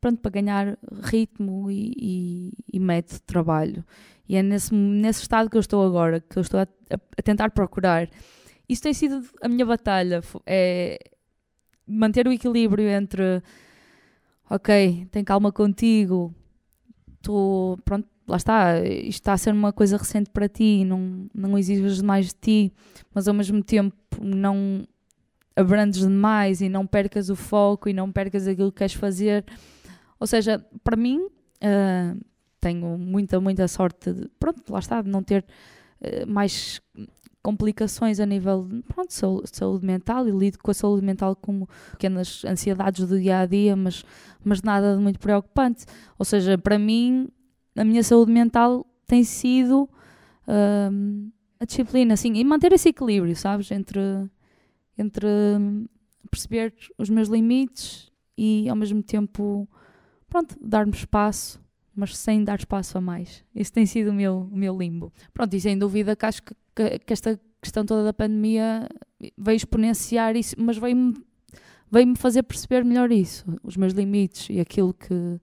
[0.00, 3.84] pronto, para ganhar ritmo e, e, e método de trabalho.
[4.28, 7.50] E é nesse, nesse estado que eu estou agora, que eu estou a, a tentar
[7.52, 8.10] procurar.
[8.68, 10.98] Isso tem sido a minha batalha, é
[11.86, 13.40] manter o equilíbrio entre
[14.50, 16.34] ok, tem calma contigo,
[17.22, 21.58] tu, pronto, lá está, isto está a ser uma coisa recente para ti, não, não
[21.58, 22.72] exiges demais de ti,
[23.14, 24.86] mas ao mesmo tempo não
[25.56, 29.44] abrandes demais e não percas o foco e não percas aquilo que queres fazer.
[30.20, 32.20] Ou seja, para mim, uh,
[32.60, 35.44] tenho muita, muita sorte de, pronto, lá está, de não ter
[36.00, 36.80] uh, mais
[37.48, 41.66] complicações a nível de pronto, saúde, saúde, mental e lido com a saúde mental como
[41.92, 44.04] pequenas ansiedades do dia a dia, mas,
[44.44, 45.86] mas nada de muito preocupante.
[46.18, 47.26] Ou seja, para mim,
[47.74, 49.88] a minha saúde mental tem sido
[50.46, 54.28] uh, a disciplina, assim, e manter esse equilíbrio, sabes, entre
[54.98, 55.86] entre hum,
[56.30, 59.66] perceber os meus limites e ao mesmo tempo,
[60.28, 61.58] pronto, dar-me espaço,
[61.96, 63.42] mas sem dar espaço a mais.
[63.54, 65.10] Esse tem sido o meu, o meu limbo.
[65.32, 68.88] Pronto, e sem dúvida que acho que, que, que esta questão toda da pandemia
[69.36, 71.14] veio exponenciar isso, mas veio-me
[71.90, 75.40] veio-me fazer perceber melhor isso, os meus limites e aquilo que,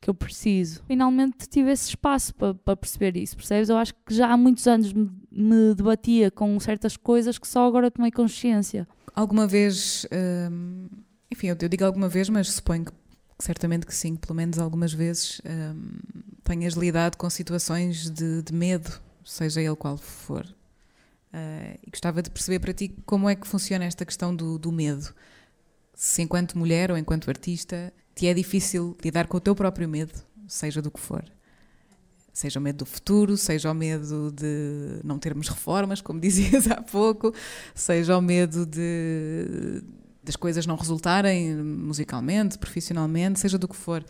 [0.00, 0.82] que eu preciso.
[0.86, 3.68] Finalmente tive esse espaço para, para perceber isso, percebes?
[3.68, 7.66] Eu acho que já há muitos anos me, me debatia com certas coisas que só
[7.66, 8.86] agora tomei consciência.
[9.14, 10.86] Alguma vez, hum,
[11.30, 12.92] enfim, eu, digo alguma vez, mas suponho que
[13.38, 15.92] certamente que sim, pelo menos algumas vezes hum,
[16.44, 20.46] tenhas lidado com situações de, de, medo, seja ele qual for.
[21.36, 24.72] Uh, e gostava de perceber para ti como é que funciona esta questão do, do
[24.72, 25.14] medo.
[25.92, 30.14] Se enquanto mulher ou enquanto artista te é difícil lidar com o teu próprio medo,
[30.48, 31.22] seja do que for.
[32.32, 36.80] Seja o medo do futuro, seja o medo de não termos reformas, como dizias há
[36.80, 37.34] pouco,
[37.74, 39.82] seja o medo de
[40.24, 44.04] das coisas não resultarem musicalmente, profissionalmente, seja do que for.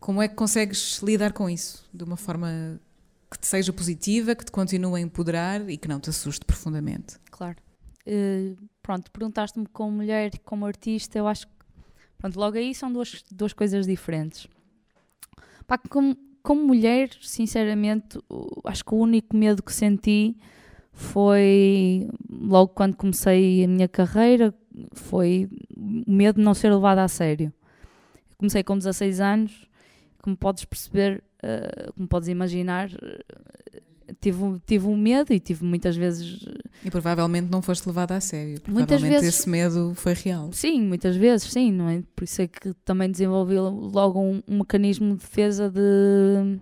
[0.00, 2.80] Como é que consegues lidar com isso de uma forma
[3.30, 7.16] que te seja positiva, que te continue a empoderar e que não te assuste profundamente?
[7.30, 7.56] Claro.
[8.06, 11.52] Uh, pronto, perguntaste-me como mulher como artista, eu acho que
[12.18, 14.48] pronto, logo aí são duas, duas coisas diferentes.
[15.66, 18.18] Pá, como, como mulher, sinceramente,
[18.64, 20.36] acho que o único medo que senti
[20.92, 24.52] foi logo quando comecei a minha carreira,
[24.92, 27.52] foi o medo de não ser levada a sério.
[28.36, 29.69] comecei com 16 anos,
[30.22, 32.90] como podes perceber, uh, como podes imaginar,
[34.20, 36.44] tive, tive um medo e tive muitas vezes.
[36.84, 38.60] E provavelmente não foste levada a sério.
[38.66, 39.34] Muitas vezes.
[39.34, 40.50] esse medo foi real.
[40.52, 42.02] Sim, muitas vezes, sim, não é?
[42.14, 46.58] Por isso é que também desenvolvi logo um, um mecanismo de defesa de.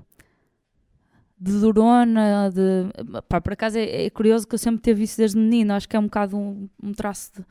[1.38, 3.22] de durona, de.
[3.28, 5.96] Pá, por acaso é, é, curioso que eu sempre teve isso desde menino, acho que
[5.96, 7.44] é um bocado um, um traço de,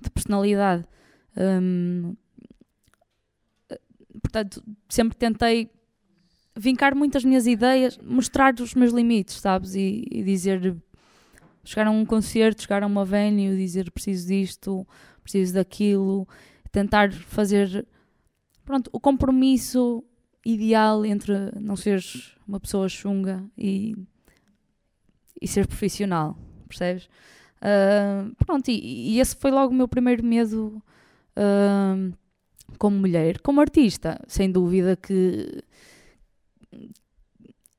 [0.00, 0.84] de personalidade.
[1.36, 2.14] Um,
[4.34, 5.70] portanto, sempre tentei
[6.56, 9.76] vincar muitas minhas ideias, mostrar os meus limites, sabes?
[9.76, 10.76] E, e, dizer,
[11.62, 14.86] chegar a um concerto, chegar a uma venue, dizer preciso disto,
[15.22, 16.26] preciso daquilo,
[16.72, 17.86] tentar fazer,
[18.64, 20.02] pronto, o compromisso
[20.44, 23.94] ideal entre não seres uma pessoa chunga e,
[25.40, 26.36] e ser profissional,
[26.68, 27.08] percebes?
[27.62, 30.82] Uh, pronto, e, e, esse foi logo o meu primeiro medo
[31.36, 32.12] uh,
[32.78, 33.40] como mulher.
[33.40, 35.62] Como artista, sem dúvida que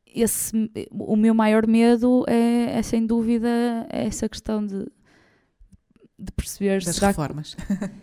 [0.07, 3.49] esse, o meu maior medo é, é sem dúvida
[3.89, 4.85] essa questão de,
[6.17, 7.55] de perceber das reformas.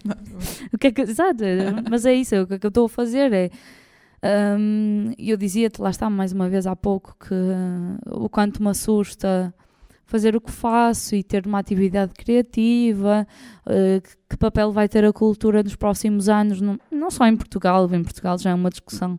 [0.73, 1.45] o que é que, exato,
[1.91, 3.51] mas é isso, o que é que eu estou a fazer é
[4.25, 8.69] Um, eu dizia-te, lá está, mais uma vez há pouco, que uh, o quanto me
[8.69, 9.53] assusta
[10.13, 13.27] fazer o que faço e ter uma atividade criativa,
[13.67, 18.03] uh, que papel vai ter a cultura nos próximos anos, não, só em Portugal, em
[18.03, 19.19] Portugal já é uma discussão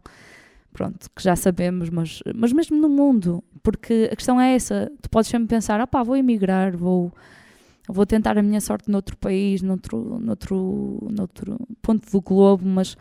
[0.71, 5.09] pronto, que já sabemos, mas, mas mesmo no mundo, porque a questão é essa, tu
[5.09, 7.11] podes sempre pensar, ah vou emigrar, vou,
[7.89, 12.95] vou tentar a minha sorte noutro país, noutro, noutro, noutro ponto do globo, mas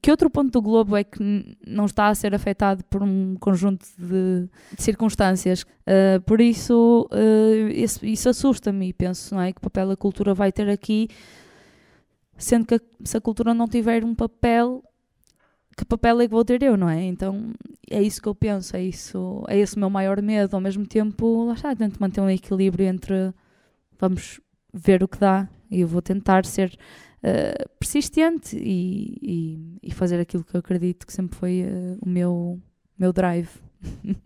[0.00, 3.86] que outro ponto do globo é que não está a ser afetado por um conjunto
[3.98, 5.62] de, de circunstâncias?
[5.62, 10.32] Uh, por isso, uh, isso, isso assusta-me e penso, não é, que papel a cultura
[10.32, 11.08] vai ter aqui,
[12.36, 14.82] sendo que a, se a cultura não tiver um papel
[15.76, 17.02] que papel é que vou ter eu, não é?
[17.02, 17.52] Então
[17.90, 20.54] é isso que eu penso, é isso, é esse o meu maior medo.
[20.54, 23.34] Ao mesmo tempo, lá está, tento manter um equilíbrio entre
[23.98, 24.40] vamos
[24.72, 26.76] ver o que dá e eu vou tentar ser
[27.24, 32.08] uh, persistente e, e, e, fazer aquilo que eu acredito que sempre foi uh, o
[32.08, 32.60] meu,
[32.98, 33.48] meu drive.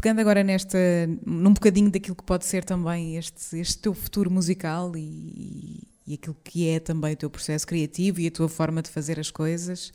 [0.00, 0.78] Pegando agora nesta,
[1.26, 6.36] num bocadinho daquilo que pode ser também este, este teu futuro musical e, e aquilo
[6.44, 9.92] que é também o teu processo criativo e a tua forma de fazer as coisas,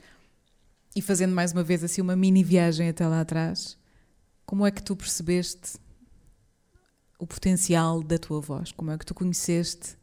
[0.95, 3.77] e fazendo mais uma vez assim uma mini viagem até lá atrás,
[4.45, 5.79] como é que tu percebeste
[7.17, 8.71] o potencial da tua voz?
[8.73, 9.97] Como é que tu conheceste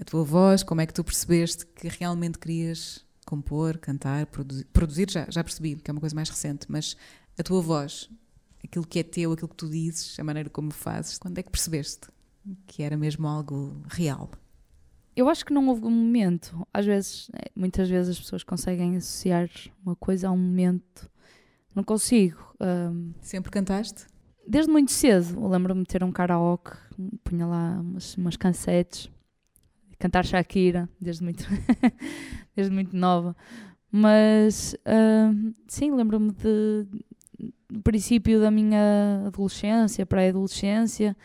[0.00, 0.62] a tua voz?
[0.62, 4.64] Como é que tu percebeste que realmente querias compor, cantar, produzir?
[4.72, 6.96] Produzir já, já percebi, que é uma coisa mais recente, mas
[7.38, 8.10] a tua voz,
[8.64, 11.50] aquilo que é teu, aquilo que tu dizes, a maneira como fazes, quando é que
[11.50, 12.08] percebeste
[12.66, 14.30] que era mesmo algo real?
[15.16, 16.66] eu acho que não houve um momento.
[16.72, 19.48] Às vezes, é, muitas vezes as pessoas conseguem associar
[19.84, 21.10] uma coisa a um momento.
[21.74, 22.54] Não consigo.
[22.60, 24.04] Um, Sempre cantaste?
[24.46, 25.48] Desde muito cedo.
[25.48, 26.76] Lembro-me de ter um karaoke,
[27.24, 29.10] punha lá umas, umas cansetes,
[29.98, 31.44] cantar Shakira, desde muito,
[32.54, 33.36] desde muito nova.
[33.90, 36.86] Mas, um, sim, lembro-me do
[37.82, 41.16] princípio da minha adolescência, pré-adolescência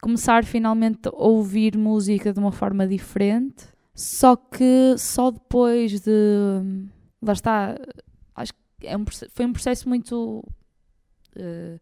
[0.00, 3.66] começar finalmente a ouvir música de uma forma diferente.
[3.94, 6.10] Só que só depois de.
[7.22, 7.76] Lá está.
[8.34, 10.44] Acho que é um, foi um processo muito.
[11.36, 11.80] Uh,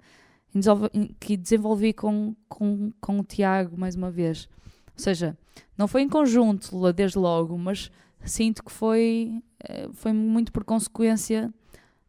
[1.18, 4.48] que desenvolvi com, com, com o Tiago, mais uma vez.
[4.96, 5.36] Ou seja,
[5.76, 7.90] não foi em conjunto desde logo, mas
[8.24, 11.52] sinto que foi, eh, foi muito por consequência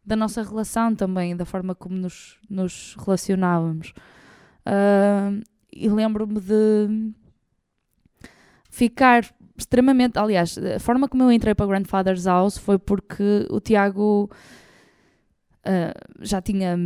[0.04, 3.92] da nossa relação também, da forma como nos, nos relacionávamos.
[4.64, 7.12] Uh, e lembro-me de
[8.70, 9.24] ficar
[9.58, 10.16] extremamente.
[10.16, 14.30] Aliás, a forma como eu entrei para Grandfather's House foi porque o Tiago
[15.66, 16.78] uh, já tinha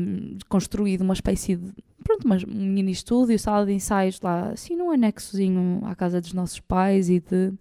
[0.48, 1.72] construído uma espécie de.
[2.02, 6.32] Pronto, mas um mini estúdio, sala de ensaios lá, assim, num anexozinho à casa dos
[6.32, 7.52] nossos pais e de,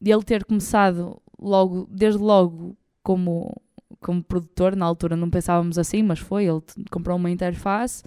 [0.00, 3.60] de ele ter começado logo, desde logo, como,
[4.00, 4.76] como produtor.
[4.76, 6.46] Na altura não pensávamos assim, mas foi.
[6.46, 8.02] Ele comprou uma interface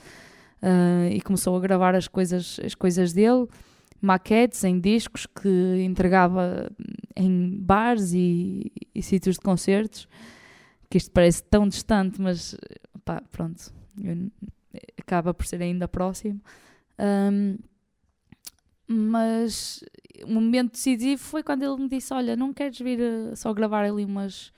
[0.61, 3.47] uh, e começou a gravar as coisas, as coisas dele,
[4.01, 6.71] maquetes em discos que entregava
[7.15, 10.07] em bares e, e sítios de concertos,
[10.91, 12.53] que isto parece tão distante, mas
[13.05, 13.73] pá, pronto,
[14.03, 14.29] eu,
[14.99, 16.41] acaba por ser ainda próximo.
[16.99, 17.57] Um,
[18.85, 19.81] mas
[20.25, 22.99] o momento decisivo foi quando ele me disse: Olha, não queres vir
[23.37, 24.51] só gravar ali umas,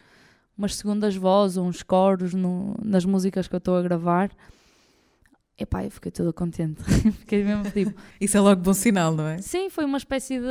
[0.58, 4.32] umas segundas vozes ou uns coros no, nas músicas que eu estou a gravar?
[5.58, 6.82] Epá, eu fiquei toda contente.
[7.20, 7.94] fiquei mesmo tipo.
[8.20, 9.38] Isso é logo bom sinal, não é?
[9.38, 10.46] Sim, foi uma espécie de,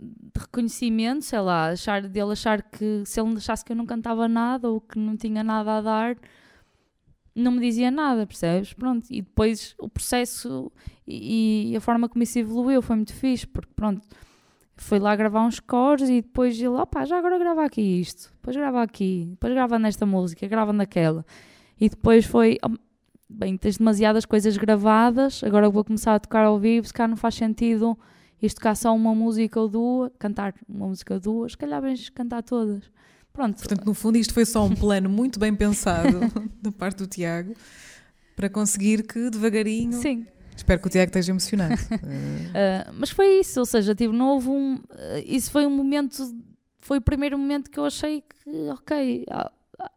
[0.00, 4.28] de, reconhecimento, sei lá, achar, dele achar que se ele achasse que eu não cantava
[4.28, 6.16] nada ou que não tinha nada a dar,
[7.34, 8.74] não me dizia nada, percebes?
[8.74, 10.70] Pronto, e depois o processo
[11.06, 14.06] e, e a forma como isso evoluiu foi muito fixe, porque pronto,
[14.76, 18.56] foi lá gravar uns cores e depois ele, opá, já agora grava aqui isto, depois
[18.56, 21.24] grava aqui, depois grava nesta música, grava naquela.
[21.80, 22.58] E depois foi,
[23.28, 27.16] bem, tens demasiadas coisas gravadas, agora vou começar a tocar ao vivo, se cá não
[27.16, 27.98] faz sentido
[28.40, 32.08] isto tocar só uma música ou duas, cantar uma música ou duas, se calhar vens
[32.08, 32.84] cantar todas.
[33.32, 33.56] Pronto.
[33.58, 36.20] Portanto, no fundo, isto foi só um plano muito bem pensado
[36.62, 37.54] da parte do Tiago
[38.34, 39.92] para conseguir que devagarinho.
[39.92, 40.26] Sim.
[40.56, 41.74] Espero que o Tiago esteja emocionado.
[41.74, 44.74] uh, mas foi isso, ou seja, tive, não houve um.
[44.74, 44.82] Uh,
[45.24, 46.36] isso foi um momento.
[46.80, 49.52] Foi o primeiro momento que eu achei que, ok, há,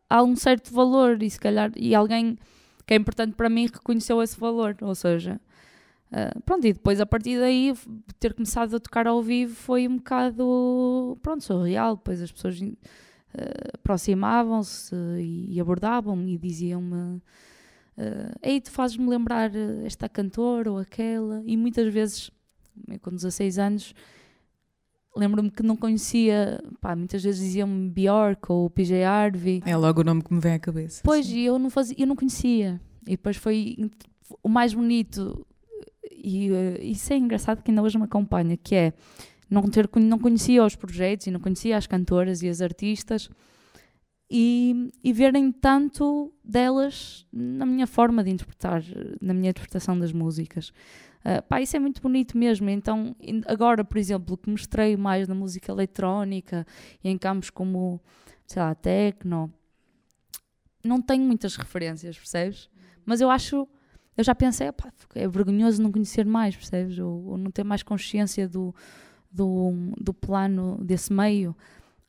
[0.09, 1.71] há um certo valor e se calhar.
[1.75, 2.37] E alguém
[2.91, 4.75] que é importante para mim, reconheceu esse valor.
[4.81, 5.39] Ou seja,
[6.11, 7.73] uh, pronto, e depois a partir daí,
[8.19, 11.95] ter começado a tocar ao vivo foi um bocado, pronto, surreal.
[11.95, 12.75] Depois as pessoas uh,
[13.75, 17.21] aproximavam-se e, abordavam-me e diziam-me.
[17.97, 19.51] Uh, Ei, tu fazes-me lembrar
[19.85, 22.29] esta cantora ou aquela, e muitas vezes,
[23.01, 23.95] com 16 anos,
[25.15, 29.61] lembro-me que não conhecia, pá, muitas vezes diziam-me Bjork ou PJ Harvey.
[29.65, 31.01] É logo o nome que me vem à cabeça.
[31.03, 32.79] Pois, e eu não fazia, eu não conhecia.
[33.03, 33.77] E depois foi
[34.43, 35.45] o mais bonito
[36.23, 38.93] e uh, isso é engraçado que ainda hoje me acompanha, que é
[39.49, 43.29] não ter não conhecia os projetos e não conhecia as cantoras e as artistas
[44.29, 48.81] e, e verem tanto delas na minha forma de interpretar,
[49.19, 50.71] na minha interpretação das músicas.
[51.23, 52.69] Uh, pá, isso é muito bonito mesmo.
[52.69, 53.15] Então,
[53.45, 56.65] agora, por exemplo, que mostrei mais na música eletrónica
[57.03, 58.01] e em campos como,
[58.47, 59.51] sei lá, techno,
[60.83, 62.69] não tenho muitas referências, percebes?
[63.05, 63.67] Mas eu acho,
[64.17, 66.97] eu já pensei, pá, é vergonhoso não conhecer mais, percebes?
[66.97, 68.73] Ou, ou não ter mais consciência do,
[69.31, 71.55] do, do plano desse meio.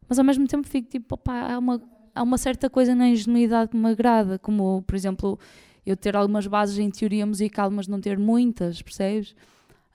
[0.08, 1.82] Mas ao mesmo tempo fico tipo, pá, há uma,
[2.14, 5.38] há uma certa coisa na ingenuidade que me agrada, como, por exemplo,
[5.84, 9.34] eu ter algumas bases em teoria musical, mas não ter muitas, percebes?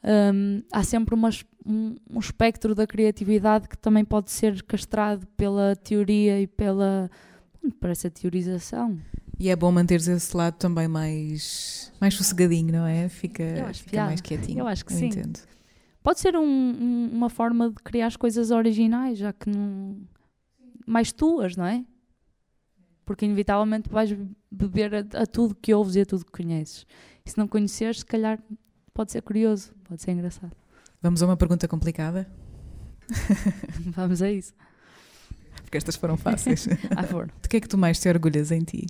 [0.03, 5.75] Um, há sempre umas, um, um, espectro da criatividade que também pode ser castrado pela
[5.75, 7.09] teoria e pela
[7.79, 8.97] para essa teorização.
[9.39, 13.09] E é bom manter esse lado também mais, mais sossegadinho, não é?
[13.09, 14.59] Fica, fica mais quietinho.
[14.59, 15.07] Eu acho que eu sim.
[15.07, 15.39] Entendo.
[16.01, 19.97] Pode ser um, uma forma de criar as coisas originais, já que não.
[20.87, 21.83] mais tuas, não é?
[23.07, 24.13] Porque inevitavelmente vais
[24.51, 26.85] beber a, a, tudo que ouves e a tudo que conheces.
[27.25, 28.37] E se não conheceres, se calhar
[28.93, 30.51] pode ser curioso, pode ser engraçado.
[31.01, 32.29] Vamos a uma pergunta complicada?
[33.95, 34.53] Vamos a isso.
[35.61, 36.67] Porque estas foram fáceis.
[36.95, 37.29] ah, foram.
[37.41, 38.85] De que é que tu mais te orgulhas em ti?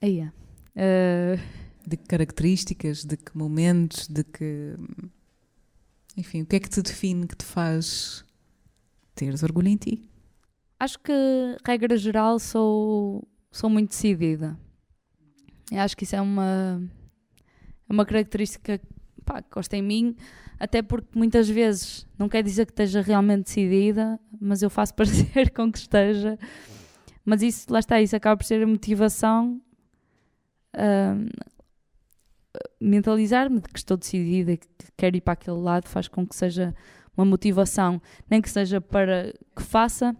[0.00, 0.32] Aí é.
[0.76, 1.40] Uh...
[1.84, 4.76] De que características, de que momentos, de que.
[6.16, 8.24] Enfim, o que é que te define, que te faz
[9.16, 10.08] teres orgulho em ti?
[10.84, 11.12] Acho que,
[11.64, 14.54] regra geral, sou, sou muito decidida.
[15.72, 16.78] Eu acho que isso é uma,
[17.88, 18.78] é uma característica
[19.24, 20.14] pá, que gosto em mim,
[20.60, 25.54] até porque muitas vezes não quer dizer que esteja realmente decidida, mas eu faço parecer
[25.54, 26.38] com que esteja.
[27.24, 29.58] Mas isso, lá está, isso acaba por ser a motivação,
[30.76, 31.46] uh,
[32.78, 34.68] mentalizar-me de que estou decidida e que
[34.98, 36.74] quero ir para aquele lado, faz com que seja
[37.16, 40.14] uma motivação, nem que seja para que faça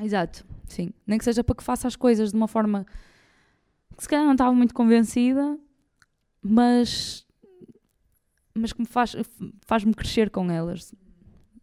[0.00, 0.92] Exato, sim.
[1.06, 2.86] Nem que seja para que faça as coisas de uma forma
[3.96, 5.58] que se calhar não estava muito convencida,
[6.40, 7.26] mas,
[8.54, 9.16] mas que me faz,
[9.62, 10.94] faz-me crescer com elas.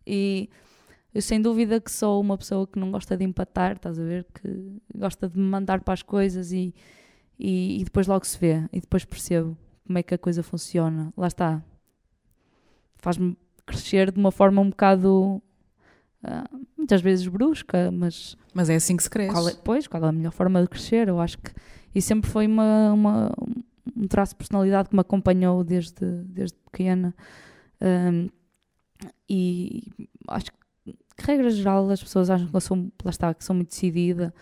[0.05, 0.49] E
[1.13, 4.25] eu sem dúvida que sou uma pessoa que não gosta de empatar, estás a ver?
[4.33, 6.75] Que gosta de me mandar para as coisas e,
[7.39, 9.57] e, e depois logo se vê, e depois percebo
[9.87, 11.13] como é que a coisa funciona.
[11.15, 11.63] Lá está.
[12.97, 15.41] Faz-me crescer de uma forma um bocado
[16.25, 18.35] uh, muitas vezes brusca, mas.
[18.53, 19.33] Mas é assim que se cresce.
[19.33, 21.07] Qual é, pois, qual é a melhor forma de crescer?
[21.07, 21.51] Eu acho que.
[21.93, 23.31] E sempre foi uma, uma
[23.95, 27.13] um traço de personalidade que me acompanhou desde, desde pequena.
[27.81, 28.29] Um,
[29.29, 29.83] e
[30.27, 33.69] acho que, regra geral, as pessoas acham que eu sou, lá está, que sou muito
[33.69, 34.33] decidida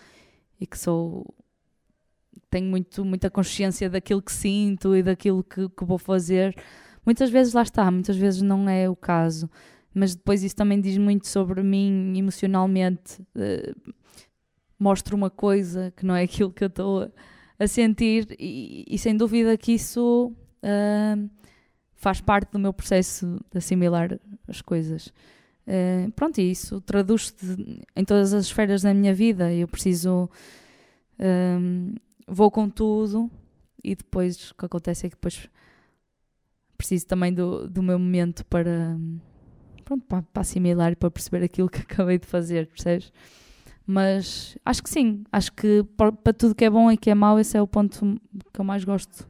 [0.60, 1.26] e que sou.
[2.50, 6.54] tenho muito, muita consciência daquilo que sinto e daquilo que, que vou fazer.
[7.04, 9.50] Muitas vezes lá está, muitas vezes não é o caso
[9.94, 13.22] mas depois isso também diz muito sobre mim emocionalmente.
[13.34, 13.92] Uh,
[14.76, 17.12] mostro uma coisa que não é aquilo que eu estou
[17.58, 20.32] a sentir, e, e, sem dúvida que isso
[20.64, 21.30] uh,
[21.94, 24.18] faz parte do meu processo de assimilar
[24.48, 25.12] as coisas.
[25.66, 27.36] Uh, pronto, e isso traduz-se
[27.94, 29.52] em todas as esferas da minha vida.
[29.52, 30.28] Eu preciso.
[32.26, 33.30] vou com tudo,
[33.82, 35.48] e depois o que acontece é que depois
[36.76, 38.98] preciso também do, do meu momento para
[39.84, 43.12] pronto, para, para assimilar e para perceber aquilo que acabei de fazer, percebes?
[43.86, 47.38] Mas acho que sim, acho que para, tudo que é bom e que é mau,
[47.38, 48.18] esse é o ponto
[48.52, 49.28] que eu mais gosto,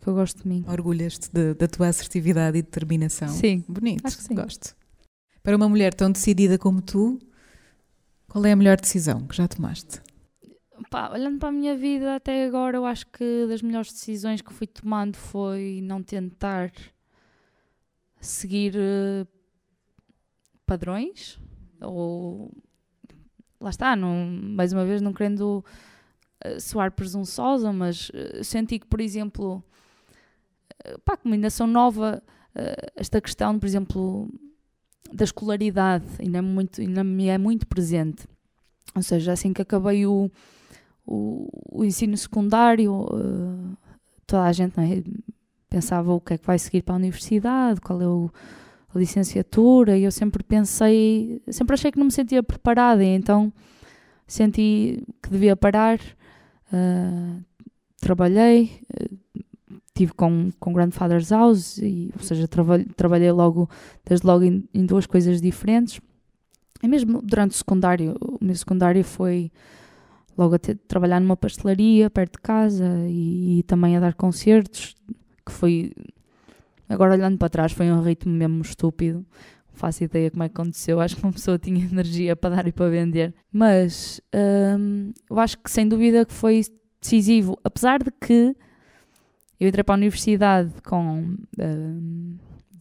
[0.00, 0.64] que eu gosto de mim.
[0.66, 3.28] Orgulhas-te da tua assertividade e determinação.
[3.28, 3.64] Sim.
[3.68, 4.34] Bonito, acho que sim.
[4.34, 4.76] gosto.
[5.42, 7.20] Para uma mulher tão decidida como tu,
[8.26, 10.00] qual é a melhor decisão que já tomaste?
[10.90, 14.52] Pá, olhando para a minha vida até agora, eu acho que das melhores decisões que
[14.52, 16.72] fui tomando foi não tentar
[18.20, 19.37] seguir uh,
[20.68, 21.40] padrões,
[21.80, 22.52] ou
[23.58, 25.64] lá está, não, mais uma vez não querendo
[26.44, 29.64] uh, soar presunçosa, mas uh, senti que, por exemplo,
[30.86, 32.22] uh, pá, como ainda sou nova,
[32.96, 34.28] esta questão, por exemplo,
[35.12, 38.26] da escolaridade ainda, é muito, ainda me é muito presente.
[38.96, 40.28] Ou seja, assim que acabei o,
[41.06, 43.06] o, o ensino secundário,
[44.26, 45.04] toda a gente é?
[45.70, 48.28] pensava o que é que vai seguir para a universidade, qual é o
[48.98, 53.52] licenciatura e eu sempre pensei, sempre achei que não me sentia preparada e então
[54.26, 55.98] senti que devia parar.
[56.70, 57.42] Uh,
[58.00, 59.18] trabalhei, uh,
[59.94, 63.68] tive com, com Grandfather's House, e, ou seja, trabalhei, trabalhei logo,
[64.04, 66.00] desde logo em, em duas coisas diferentes.
[66.82, 69.50] E mesmo durante o secundário, o meu secundário foi
[70.36, 74.94] logo a trabalhar numa pastelaria perto de casa e, e, também a dar concertos,
[75.44, 75.92] que foi,
[76.88, 79.18] agora olhando para trás, foi um ritmo mesmo estúpido.
[79.18, 81.00] Não faço ideia como é que aconteceu.
[81.00, 83.34] Acho que uma pessoa tinha energia para dar e para vender.
[83.52, 84.20] Mas
[84.78, 86.62] hum, eu acho que sem dúvida que foi
[87.00, 88.56] decisivo, apesar de que
[89.60, 92.36] eu entrei para a universidade com hum,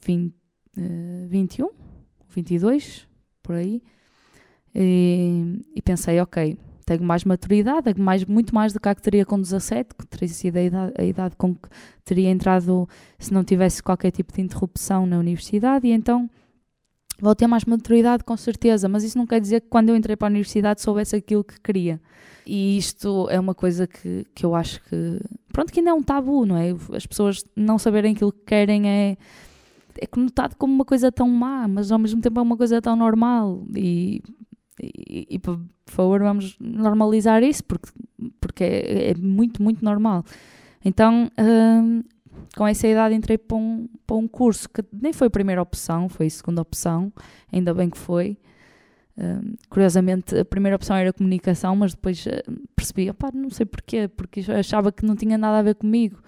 [0.05, 0.33] 20,
[0.77, 1.69] uh, 21,
[2.29, 3.07] 22,
[3.41, 3.81] por aí,
[4.75, 9.25] e, e pensei, ok, tenho mais maturidade, mais, muito mais do que a que teria
[9.25, 11.67] com 17, que teria sido a idade, a idade com que
[12.05, 12.87] teria entrado
[13.19, 16.29] se não tivesse qualquer tipo de interrupção na universidade, e então
[17.19, 20.15] vou ter mais maturidade com certeza, mas isso não quer dizer que quando eu entrei
[20.15, 21.99] para a universidade soubesse aquilo que queria.
[22.45, 25.19] E isto é uma coisa que, que eu acho que,
[25.51, 26.69] pronto, que ainda é um tabu, não é?
[26.95, 29.17] As pessoas não saberem aquilo que querem é,
[29.99, 32.95] é conotado como uma coisa tão má, mas ao mesmo tempo é uma coisa tão
[32.95, 33.65] normal.
[33.75, 34.23] E
[34.79, 37.89] e, e, por favor vamos normalizar isso porque,
[38.39, 40.23] porque é, é muito, muito normal.
[40.83, 42.03] Então, hum,
[42.55, 46.07] com essa idade entrei para um, para um curso que nem foi a primeira opção,
[46.07, 47.11] foi a segunda opção,
[47.51, 48.37] ainda bem que foi.
[49.17, 54.07] Hum, curiosamente, a primeira opção era comunicação, mas depois hum, percebi, opá, não sei porquê,
[54.07, 56.21] porque achava que não tinha nada a ver comigo.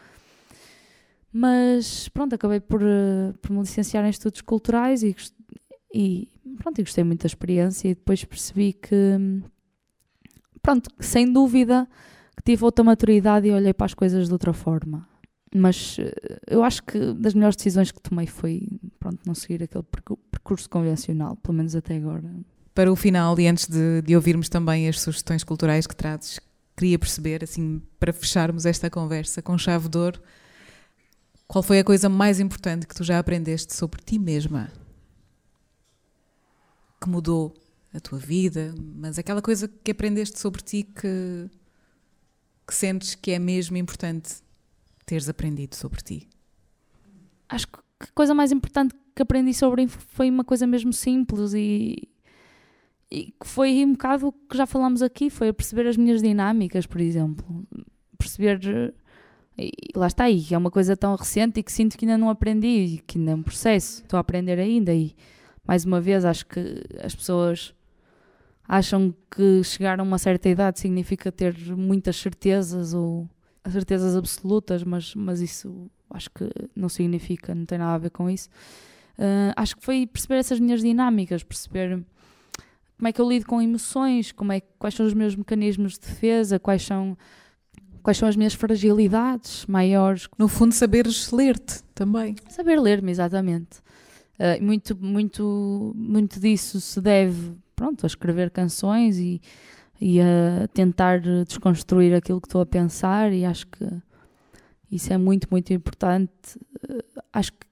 [1.32, 5.16] Mas pronto, acabei por, uh, por me licenciar em estudos culturais e,
[5.93, 6.28] e
[6.60, 9.41] pronto, e gostei muito da experiência e depois percebi que,
[10.62, 11.88] pronto, sem dúvida
[12.38, 15.07] que tive outra maturidade e olhei para as coisas de outra forma.
[15.53, 18.68] Mas eh, eu acho que das melhores decisões que tomei foi,
[18.99, 19.84] pronto, não seguir aquele
[20.32, 22.30] percurso convencional, pelo menos até agora.
[22.76, 26.39] Para o final, e antes de, de ouvirmos também as sugestões culturais que trazes,
[26.78, 30.22] queria perceber, assim, para fecharmos esta conversa com chave de ouro,
[31.47, 34.72] qual foi a coisa mais importante que tu já aprendeste sobre ti mesma?
[37.00, 37.54] Que mudou
[37.93, 41.50] a tua vida, mas aquela coisa que aprendeste sobre ti que,
[42.68, 44.38] que sentes que é mesmo importante
[45.06, 46.28] teres aprendido sobre ti?
[47.47, 52.08] Acho que a coisa mais importante que aprendi sobre foi uma coisa mesmo simples e,
[53.10, 56.86] e que foi um bocado o que já falámos aqui, foi perceber as minhas dinâmicas,
[56.86, 57.66] por exemplo.
[58.18, 58.60] Perceber
[59.58, 62.30] e lá está aí, é uma coisa tão recente e que sinto que ainda não
[62.30, 65.14] aprendi e que ainda é um processo, estou a aprender ainda e
[65.70, 67.76] mais uma vez, acho que as pessoas
[68.67, 73.30] acham que chegar a uma certa idade significa ter muitas certezas ou
[73.70, 78.28] certezas absolutas, mas, mas isso acho que não significa, não tem nada a ver com
[78.28, 78.49] isso.
[79.20, 82.03] Uh, acho que foi perceber essas minhas dinâmicas, perceber
[82.97, 85.99] como é que eu lido com emoções, como é, quais são os meus mecanismos de
[85.99, 87.15] defesa, quais são,
[88.01, 90.28] quais são as minhas fragilidades maiores.
[90.36, 92.36] No fundo, saberes ler-te também.
[92.49, 93.88] Saber ler-me, exatamente.
[94.40, 99.42] Uh, muito, muito, muito disso se deve pronto, a escrever canções e,
[100.00, 103.86] e a tentar desconstruir aquilo que estou a pensar e acho que
[104.90, 106.58] isso é muito, muito importante.
[106.90, 107.68] Uh, acho que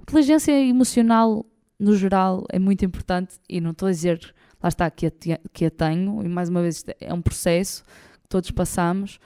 [0.00, 1.44] inteligência emocional
[1.78, 5.10] no geral é muito importante e não estou a dizer, lá está, que a,
[5.52, 7.82] que a tenho e mais uma vez é um processo
[8.22, 9.18] que todos passamos.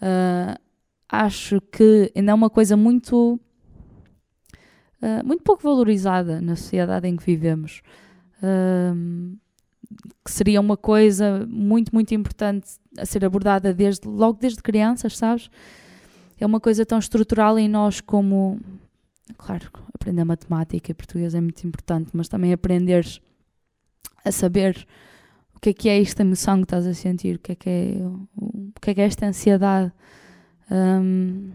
[0.00, 0.58] Uh,
[1.08, 3.38] acho que ainda é uma coisa muito
[5.02, 7.82] uh, muito pouco valorizada na sociedade em que vivemos.
[8.42, 9.36] Uh,
[10.24, 15.50] que seria uma coisa muito, muito importante a ser abordada desde, logo desde crianças, sabes?
[16.38, 18.60] É uma coisa tão estrutural em nós como.
[19.36, 23.20] Claro, aprender matemática e português é muito importante, mas também aprenderes
[24.24, 24.86] a saber
[25.54, 27.68] o que é que é esta emoção que estás a sentir, o que é que
[27.68, 27.96] é,
[28.36, 29.92] o, que é, que é esta ansiedade,
[30.70, 31.50] um,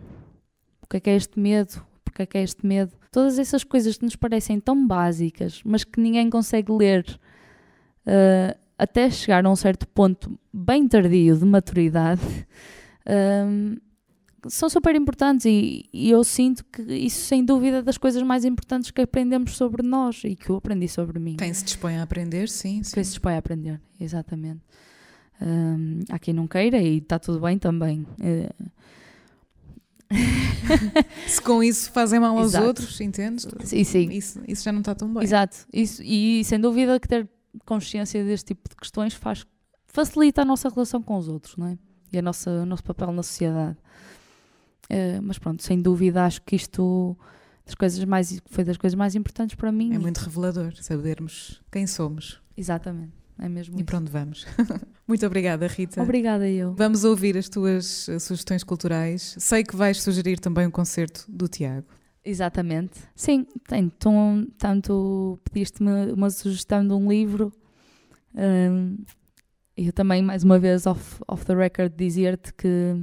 [0.84, 2.94] o que é que é este medo, porque é que é este medo.
[3.16, 7.06] Todas essas coisas que nos parecem tão básicas, mas que ninguém consegue ler
[8.06, 12.22] uh, até chegar a um certo ponto bem tardio de maturidade,
[13.08, 13.80] uh,
[14.50, 18.44] são super importantes e, e, eu sinto que isso, sem dúvida, é das coisas mais
[18.44, 21.38] importantes que aprendemos sobre nós e que eu aprendi sobre mim.
[21.38, 22.84] Quem se dispõe a aprender, sim.
[22.84, 22.96] sim.
[22.96, 24.60] Quem se dispõe a aprender, exatamente.
[25.42, 28.06] Um, há quem não queira e está tudo bem também.
[28.20, 28.70] Uh,
[31.28, 32.68] Se com isso fazem mal aos Exato.
[32.68, 33.48] outros, entendes?
[33.64, 34.10] Sim, sim.
[34.12, 35.24] Isso, isso já não está tão bem.
[35.24, 35.58] Exato.
[35.74, 37.30] Isso, e sem dúvida que ter
[37.66, 39.46] consciência deste tipo de questões faz,
[39.88, 41.78] facilita a nossa relação com os outros, não é?
[42.12, 43.78] E a nossa, o nosso papel na sociedade.
[44.86, 47.18] Uh, mas pronto, sem dúvida acho que isto
[47.66, 49.94] das coisas mais, foi das coisas mais importantes para mim.
[49.94, 52.40] É muito revelador sabermos quem somos.
[52.56, 53.25] Exatamente.
[53.38, 53.86] É mesmo e isso.
[53.86, 54.46] para onde vamos?
[55.08, 56.02] Muito obrigada, Rita.
[56.02, 56.74] Obrigada eu.
[56.76, 59.36] Vamos ouvir as tuas eh, sugestões culturais.
[59.38, 61.88] Sei que vais sugerir também um concerto do Tiago.
[62.24, 63.02] Exatamente.
[63.16, 63.92] Sim, tenho.
[64.58, 67.52] Tanto pediste-me uma sugestão de um livro
[68.36, 68.98] Um,
[69.78, 72.96] eu também, mais uma vez, off, off the record, dizer-te que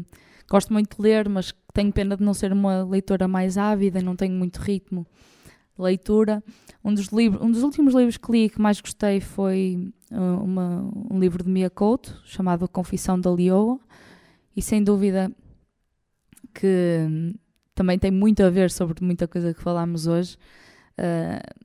[0.48, 4.14] gosto muito de ler, mas tenho pena de não ser uma leitora mais ávida, não
[4.14, 5.06] tenho muito ritmo
[5.76, 6.42] de leitura.
[6.84, 11.18] Um dos, livros, um dos últimos livros que li que mais gostei foi uma, um
[11.18, 13.78] livro de Mia Couto, chamado Confissão da Lioa,
[14.56, 15.32] e sem dúvida
[16.52, 17.34] que hum,
[17.74, 20.36] também tem muito a ver sobre muita coisa que falámos hoje.
[20.98, 21.62] Uh,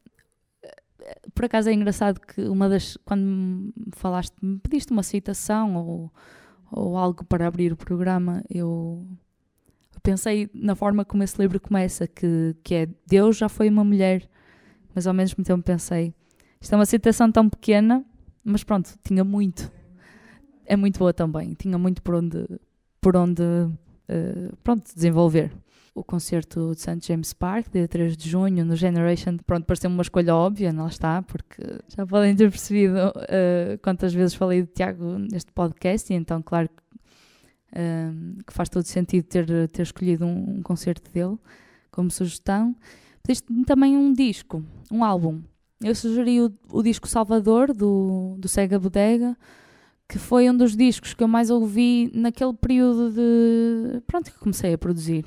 [1.34, 6.14] por acaso é engraçado que uma das quando me falaste, me pediste uma citação ou,
[6.72, 9.06] ou algo para abrir o programa, eu
[10.04, 14.28] pensei na forma como esse livro começa, que, que é Deus já foi uma mulher,
[14.94, 16.14] mas ao mesmo tempo pensei,
[16.60, 18.06] isto é uma citação tão pequena,
[18.48, 19.72] mas pronto, tinha muito.
[20.66, 22.46] É muito boa também, tinha muito por onde,
[23.00, 25.52] por onde uh, pronto, desenvolver
[25.94, 27.00] o concerto de St.
[27.02, 31.22] James Park, dia 3 de junho, no Generation, pronto, pareceu uma escolha óbvia, não está,
[31.24, 36.42] porque já podem ter percebido uh, quantas vezes falei de Tiago neste podcast, e então,
[36.42, 36.70] claro
[37.72, 41.38] uh, que faz todo sentido ter, ter escolhido um, um concerto dele
[41.90, 42.76] como sugestão.
[43.24, 45.42] Pediste também um disco, um álbum.
[45.82, 49.38] Eu sugeri o, o disco Salvador, do, do Sega Bodega,
[50.08, 54.02] que foi um dos discos que eu mais ouvi naquele período de.
[54.08, 55.26] Pronto, que comecei a produzir.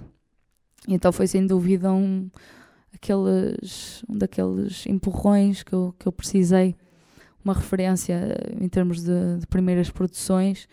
[0.89, 2.31] Então foi sem dúvida um,
[2.95, 6.75] aqueles, um daqueles empurrões que eu, que eu precisei,
[7.45, 10.67] uma referência em termos de, de primeiras produções.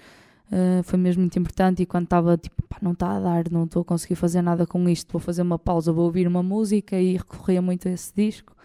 [0.48, 3.66] Uh, foi mesmo muito importante e quando estava tipo, pá, não está a dar, não
[3.66, 6.98] estou a conseguir fazer nada com isto, vou fazer uma pausa, vou ouvir uma música
[6.98, 8.56] e recorria muito a esse disco.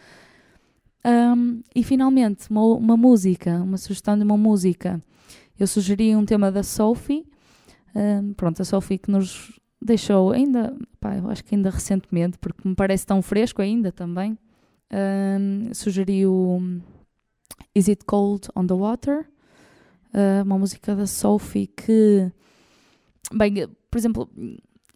[1.04, 5.02] Um, e finalmente, uma, uma, música, uma sugestão de uma música.
[5.58, 7.26] Eu sugeri um tema da Sophie,
[7.94, 12.66] um, pronto, a Sophie que nos deixou ainda, pá, eu acho que ainda recentemente, porque
[12.66, 14.38] me parece tão fresco ainda também,
[14.92, 16.60] um, sugeriu
[17.74, 19.26] Is It Cold on the Water,
[20.14, 22.30] uh, uma música da Sophie que,
[23.32, 24.30] bem, por exemplo,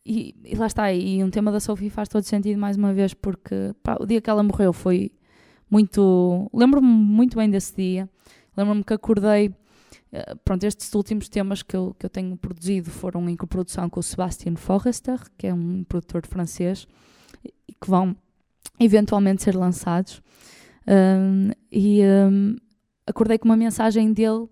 [0.04, 3.12] e, e, lá está, e um tema da Sophie faz todo sentido mais uma vez,
[3.12, 5.11] porque pá, o dia que ela morreu foi
[5.70, 6.50] muito.
[6.52, 8.08] Lembro-me muito bem desse dia.
[8.56, 9.54] Lembro-me que acordei
[10.12, 14.00] eh, pronto, estes últimos temas que eu, que eu tenho produzido foram em coprodução com
[14.00, 16.86] o Sebastian Forrester, que é um produtor francês,
[17.44, 18.16] e que vão
[18.80, 20.22] eventualmente ser lançados.
[20.86, 22.56] Um, e um,
[23.06, 24.48] acordei com uma mensagem dele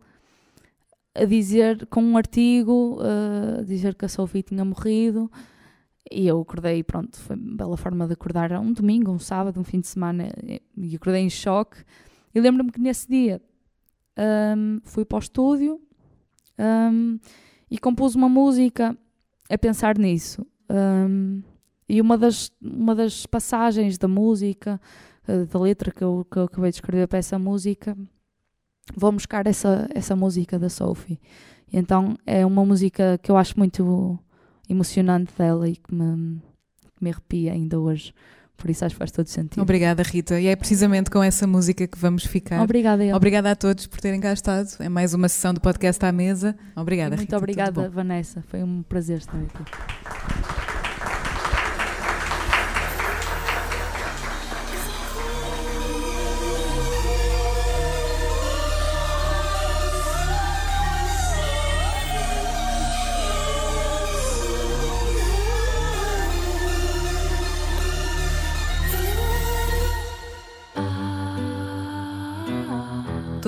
[1.15, 5.31] a dizer, com um artigo, uh, a dizer que a Sophie tinha morrido.
[6.11, 8.53] E eu acordei, pronto, foi uma bela forma de acordar.
[8.61, 10.29] Um domingo, um sábado, um fim de semana,
[10.77, 11.79] e acordei em choque.
[12.35, 13.41] E lembro-me que nesse dia
[14.57, 15.81] um, fui para o estúdio
[16.59, 17.19] um,
[17.71, 18.97] e compus uma música
[19.49, 20.47] a pensar nisso.
[20.71, 21.43] Um,
[21.89, 24.81] e uma das, uma das passagens da música,
[25.29, 27.97] uh, da letra que eu, que eu acabei de escrever para essa música,
[28.97, 31.21] vou buscar essa, essa música da Sophie.
[31.73, 34.19] Então é uma música que eu acho muito
[34.69, 36.41] emocionante dela e que me,
[36.97, 38.13] que me arrepia ainda hoje.
[38.57, 39.61] Por isso acho que faz todo sentido.
[39.61, 40.41] Obrigada, Rita.
[40.41, 42.63] E é precisamente com essa música que vamos ficar.
[42.63, 43.17] Obrigada, eu.
[43.17, 44.69] Obrigada a todos por terem cá estado.
[44.79, 46.57] É mais uma sessão do podcast à mesa.
[46.77, 47.37] Obrigada, e muito Rita.
[47.37, 48.43] Muito obrigada, Vanessa.
[48.49, 50.64] Foi um prazer estar aqui.